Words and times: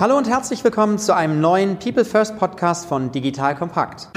Hallo 0.00 0.16
und 0.16 0.28
herzlich 0.28 0.62
willkommen 0.62 0.96
zu 1.00 1.12
einem 1.12 1.40
neuen 1.40 1.80
People 1.80 2.04
First 2.04 2.38
Podcast 2.38 2.86
von 2.86 3.10
Digital 3.10 3.56
Kompakt. 3.56 4.10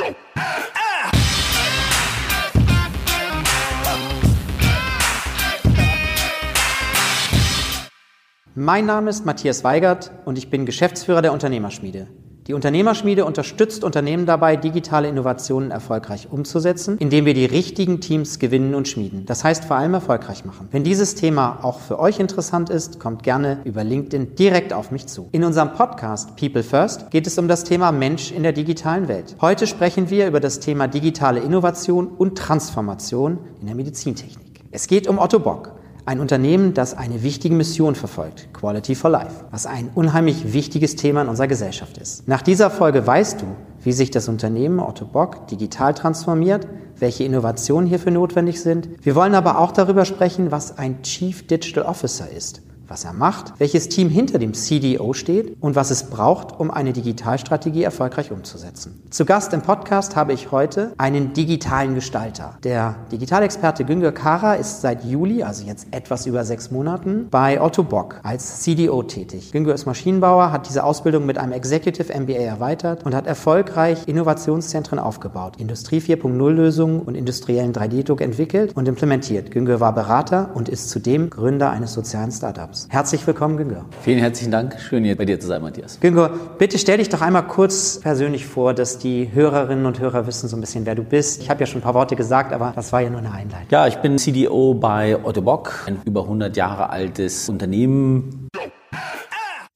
Mein 8.54 8.86
Name 8.86 9.10
ist 9.10 9.26
Matthias 9.26 9.64
Weigert 9.64 10.12
und 10.26 10.38
ich 10.38 10.52
bin 10.52 10.68
Geschäftsführer 10.68 11.24
der 11.24 11.34
Unternehmerschmiede. 11.34 12.10
Die 12.52 12.56
Unternehmerschmiede 12.56 13.24
unterstützt 13.24 13.82
Unternehmen 13.82 14.26
dabei, 14.26 14.58
digitale 14.58 15.08
Innovationen 15.08 15.72
erfolgreich 15.72 16.28
umzusetzen, 16.30 16.98
indem 16.98 17.24
wir 17.24 17.34
die 17.34 17.46
richtigen 17.46 18.02
Teams 18.02 18.40
gewinnen 18.40 18.76
und 18.76 18.90
schmieden. 18.90 19.26
Das 19.26 19.46
heißt 19.46 19.64
vor 19.64 19.78
allem 19.78 19.94
erfolgreich 19.94 20.44
machen. 20.44 20.68
Wenn 20.70 20.84
dieses 20.84 21.16
Thema 21.16 21.60
auch 21.62 21.80
für 21.80 21.98
euch 21.98 22.20
interessant 22.20 22.70
ist, 22.70 23.00
kommt 23.00 23.24
gerne 23.24 23.62
über 23.64 23.86
LinkedIn 23.86 24.36
direkt 24.36 24.74
auf 24.74 24.92
mich 24.92 25.08
zu. 25.08 25.30
In 25.32 25.46
unserem 25.46 25.72
Podcast 25.72 26.36
People 26.36 26.62
First 26.62 27.10
geht 27.10 27.26
es 27.26 27.38
um 27.38 27.48
das 27.48 27.64
Thema 27.64 27.94
Mensch 27.94 28.34
in 28.34 28.44
der 28.44 28.52
digitalen 28.52 29.08
Welt. 29.08 29.38
Heute 29.40 29.66
sprechen 29.66 30.10
wir 30.10 30.28
über 30.28 30.42
das 30.42 30.60
Thema 30.60 30.90
digitale 30.90 31.40
Innovation 31.40 32.06
und 32.06 32.38
Transformation 32.38 33.38
in 33.62 33.68
der 33.68 33.76
Medizintechnik. 33.76 34.60
Es 34.72 34.88
geht 34.88 35.08
um 35.08 35.20
Otto 35.20 35.40
Bock. 35.40 35.81
Ein 36.04 36.20
Unternehmen, 36.20 36.74
das 36.74 36.98
eine 36.98 37.22
wichtige 37.22 37.54
Mission 37.54 37.94
verfolgt, 37.94 38.52
Quality 38.54 38.96
for 38.96 39.12
Life, 39.12 39.46
was 39.52 39.68
ein 39.68 39.92
unheimlich 39.94 40.52
wichtiges 40.52 40.96
Thema 40.96 41.22
in 41.22 41.28
unserer 41.28 41.48
Gesellschaft 41.48 42.00
ist. 42.00 42.28
Nach 42.28 42.42
dieser 42.42 42.72
Folge 42.72 43.06
weißt 43.06 43.42
du, 43.42 43.46
wie 43.84 43.92
sich 43.92 44.10
das 44.10 44.28
Unternehmen 44.28 44.80
Otto 44.80 45.06
Bock 45.06 45.48
digital 45.48 45.94
transformiert, 45.94 46.68
welche 46.98 47.24
Innovationen 47.24 47.88
hierfür 47.88 48.12
notwendig 48.12 48.62
sind. 48.62 48.90
Wir 49.04 49.16
wollen 49.16 49.36
aber 49.36 49.60
auch 49.60 49.72
darüber 49.72 50.06
sprechen, 50.06 50.52
was 50.52 50.78
ein 50.78 51.04
Chief 51.04 51.46
Digital 51.46 51.84
Officer 51.84 52.30
ist 52.30 52.62
was 52.92 53.06
er 53.06 53.14
macht, 53.14 53.54
welches 53.58 53.88
Team 53.88 54.10
hinter 54.10 54.38
dem 54.38 54.54
CDO 54.54 55.14
steht 55.14 55.56
und 55.62 55.78
was 55.78 55.92
es 55.92 56.10
braucht, 56.10 56.60
um 56.60 56.70
eine 56.70 56.92
Digitalstrategie 56.92 57.84
erfolgreich 57.84 58.32
umzusetzen. 58.32 59.02
Zu 59.10 59.24
Gast 59.24 59.54
im 59.54 59.62
Podcast 59.62 60.18
habe 60.18 60.34
ich 60.34 60.52
heute 60.52 60.94
einen 60.98 61.32
digitalen 61.32 61.96
Gestalter. 61.96 62.58
Der 62.66 62.98
Digitalexperte 63.10 63.86
Güngör 63.86 64.12
Kara 64.12 64.56
ist 64.56 64.82
seit 64.82 65.06
Juli, 65.06 65.42
also 65.42 65.66
jetzt 65.66 65.88
etwas 65.92 66.26
über 66.26 66.44
sechs 66.44 66.70
Monaten, 66.70 67.30
bei 67.32 67.62
Otto 67.62 67.84
Bock 67.84 68.20
als 68.24 68.60
CDO 68.60 69.04
tätig. 69.04 69.54
Güngör 69.54 69.74
ist 69.74 69.86
Maschinenbauer, 69.86 70.52
hat 70.52 70.68
diese 70.68 70.84
Ausbildung 70.84 71.26
mit 71.26 71.38
einem 71.38 71.54
Executive 71.54 72.14
MBA 72.14 72.42
erweitert 72.42 73.06
und 73.06 73.16
hat 73.16 73.26
erfolgreich 73.26 74.00
Innovationszentren 74.06 75.00
aufgebaut, 75.00 75.54
Industrie 75.60 76.00
4.0 76.00 76.50
Lösungen 76.50 77.00
und 77.00 77.16
industriellen 77.16 77.72
3D-Druck 77.72 78.20
entwickelt 78.20 78.76
und 78.76 78.90
implementiert. 78.90 79.50
Güngör 79.50 79.80
war 79.80 79.96
Berater 79.96 80.50
und 80.54 80.68
ist 80.68 80.90
zudem 80.90 81.30
Gründer 81.30 81.70
eines 81.70 81.94
sozialen 81.94 82.34
Startups. 82.34 82.81
Herzlich 82.90 83.26
willkommen, 83.28 83.58
Güngör. 83.58 83.86
Vielen 84.02 84.20
herzlichen 84.20 84.52
Dank. 84.52 84.80
Schön, 84.80 85.04
hier 85.04 85.16
bei 85.16 85.26
dir 85.26 85.40
zu 85.40 85.48
sein, 85.48 85.62
Matthias. 85.62 86.00
Güngör, 86.00 86.32
bitte 86.58 86.78
stell 86.78 86.98
dich 86.98 87.10
doch 87.10 87.22
einmal 87.22 87.48
kurz 87.48 88.00
persönlich 88.00 88.46
vor, 88.46 88.74
dass 88.74 88.98
die 88.98 89.30
Hörerinnen 89.34 89.86
und 89.86 90.00
Hörer 90.00 90.28
wissen 90.28 90.48
so 90.48 90.58
ein 90.58 90.62
bisschen, 90.62 90.86
wer 90.86 90.96
du 90.96 91.04
bist. 91.04 91.42
Ich 91.42 91.50
habe 91.50 91.60
ja 91.60 91.66
schon 91.66 91.80
ein 91.80 91.84
paar 91.84 91.94
Worte 91.94 92.16
gesagt, 92.16 92.54
aber 92.54 92.74
das 92.76 92.92
war 92.94 93.02
ja 93.02 93.10
nur 93.10 93.20
eine 93.20 93.32
Einleitung. 93.32 93.68
Ja, 93.70 93.88
ich 93.88 93.98
bin 93.98 94.18
CDO 94.18 94.74
bei 94.74 95.24
Otto 95.24 95.42
Bock, 95.42 95.84
ein 95.88 96.02
über 96.06 96.24
100 96.24 96.56
Jahre 96.58 96.90
altes 96.90 97.50
Unternehmen. 97.50 98.48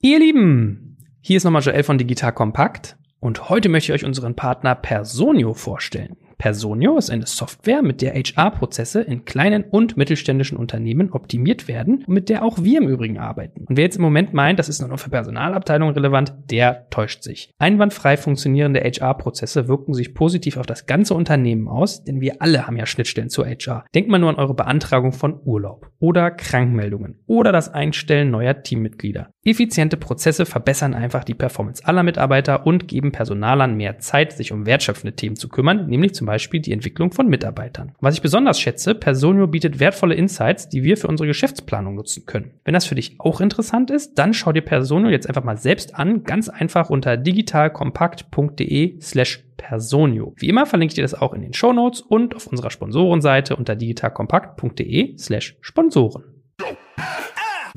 Ihr 0.02 0.20
Lieben, 0.20 0.98
hier 1.22 1.38
ist 1.38 1.44
nochmal 1.44 1.61
Joel 1.61 1.83
von 1.83 1.98
Digital 1.98 2.31
Kompakt 2.31 2.98
und 3.20 3.50
heute 3.50 3.70
möchte 3.70 3.92
ich 3.92 4.02
euch 4.02 4.06
unseren 4.06 4.36
Partner 4.36 4.76
Personio 4.76 5.53
vorstellen. 5.53 6.17
Personio 6.45 6.95
ist 6.99 7.09
eine 7.09 7.25
Software, 7.25 7.81
mit 7.81 8.03
der 8.03 8.13
HR-Prozesse 8.13 9.01
in 9.01 9.25
kleinen 9.25 9.63
und 9.63 9.97
mittelständischen 9.97 10.59
Unternehmen 10.59 11.11
optimiert 11.11 11.67
werden 11.67 12.03
und 12.05 12.13
mit 12.13 12.29
der 12.29 12.45
auch 12.45 12.61
wir 12.61 12.77
im 12.77 12.87
Übrigen 12.87 13.17
arbeiten. 13.17 13.65
Und 13.65 13.77
wer 13.77 13.85
jetzt 13.85 13.95
im 13.95 14.03
Moment 14.03 14.31
meint, 14.31 14.59
das 14.59 14.69
ist 14.69 14.79
nur 14.79 14.89
noch 14.89 14.99
für 14.99 15.09
Personalabteilungen 15.09 15.95
relevant, 15.95 16.35
der 16.52 16.87
täuscht 16.91 17.23
sich. 17.23 17.49
Einwandfrei 17.57 18.15
funktionierende 18.15 18.81
HR-Prozesse 18.81 19.67
wirken 19.67 19.95
sich 19.95 20.13
positiv 20.13 20.57
auf 20.57 20.67
das 20.67 20.85
ganze 20.85 21.15
Unternehmen 21.15 21.67
aus, 21.67 22.03
denn 22.03 22.21
wir 22.21 22.39
alle 22.43 22.67
haben 22.67 22.77
ja 22.77 22.85
Schnittstellen 22.85 23.31
zur 23.31 23.47
HR. 23.47 23.83
Denkt 23.95 24.11
mal 24.11 24.20
nur 24.20 24.30
an 24.30 24.36
eure 24.36 24.53
Beantragung 24.53 25.14
von 25.14 25.39
Urlaub 25.45 25.89
oder 25.97 26.30
Krankmeldungen 26.30 27.23
oder 27.25 27.53
das 27.53 27.73
Einstellen 27.73 28.30
neuer 28.30 28.61
Teammitglieder. 28.61 29.31
Effiziente 29.48 29.95
Prozesse 29.95 30.48
verbessern 30.48 30.95
einfach 30.95 31.23
die 31.23 31.36
Performance 31.36 31.86
aller 31.86 32.02
Mitarbeiter 32.02 32.66
und 32.66 32.88
geben 32.88 33.11
Personalern 33.11 33.78
mehr 33.78 34.00
Zeit, 34.00 34.33
sich 34.33 34.52
um 34.52 34.66
wertschöpfende 34.66 35.16
Themen 35.16 35.36
zu 35.36 35.50
kümmern, 35.50 35.86
nämlich 35.86 36.16
zum 36.16 36.26
Beispiel 36.26 36.61
die 36.61 36.72
Entwicklung 36.72 37.11
von 37.11 37.28
Mitarbeitern. 37.28 37.92
Was 38.00 38.16
ich 38.16 38.23
besonders 38.23 38.60
schätze, 38.60 38.95
Personio 38.95 39.45
bietet 39.45 39.80
wertvolle 39.80 40.16
Insights, 40.16 40.67
die 40.67 40.83
wir 40.83 40.98
für 40.98 41.08
unsere 41.08 41.28
Geschäftsplanung 41.28 41.94
nutzen 41.94 42.26
können. 42.26 42.54
Wenn 42.64 42.73
das 42.73 42.88
für 42.88 42.95
dich 42.95 43.20
auch 43.20 43.39
interessant 43.39 43.92
ist, 43.92 44.17
dann 44.17 44.33
schau 44.33 44.52
dir 44.52 44.64
Personio 44.64 45.11
jetzt 45.11 45.28
einfach 45.28 45.44
mal 45.44 45.58
selbst 45.58 45.94
an, 45.94 46.23
ganz 46.23 46.50
einfach 46.50 46.89
unter 46.89 47.16
digitalkompakt.de 47.16 49.00
slash 49.00 49.44
Personio. 49.58 50.33
Wie 50.38 50.50
immer 50.50 50.66
verlinke 50.66 50.92
ich 50.92 50.95
dir 50.95 51.04
das 51.04 51.14
auch 51.14 51.33
in 51.33 51.42
den 51.42 51.54
Show 51.54 51.72
Notes 51.72 52.02
und 52.02 52.36
auf 52.36 52.48
unserer 52.48 52.72
Sponsorenseite 52.72 53.56
unter 53.56 53.76
digitalkompakt.de 53.76 55.17
slash 55.20 55.56
Sponsoren. 55.62 56.34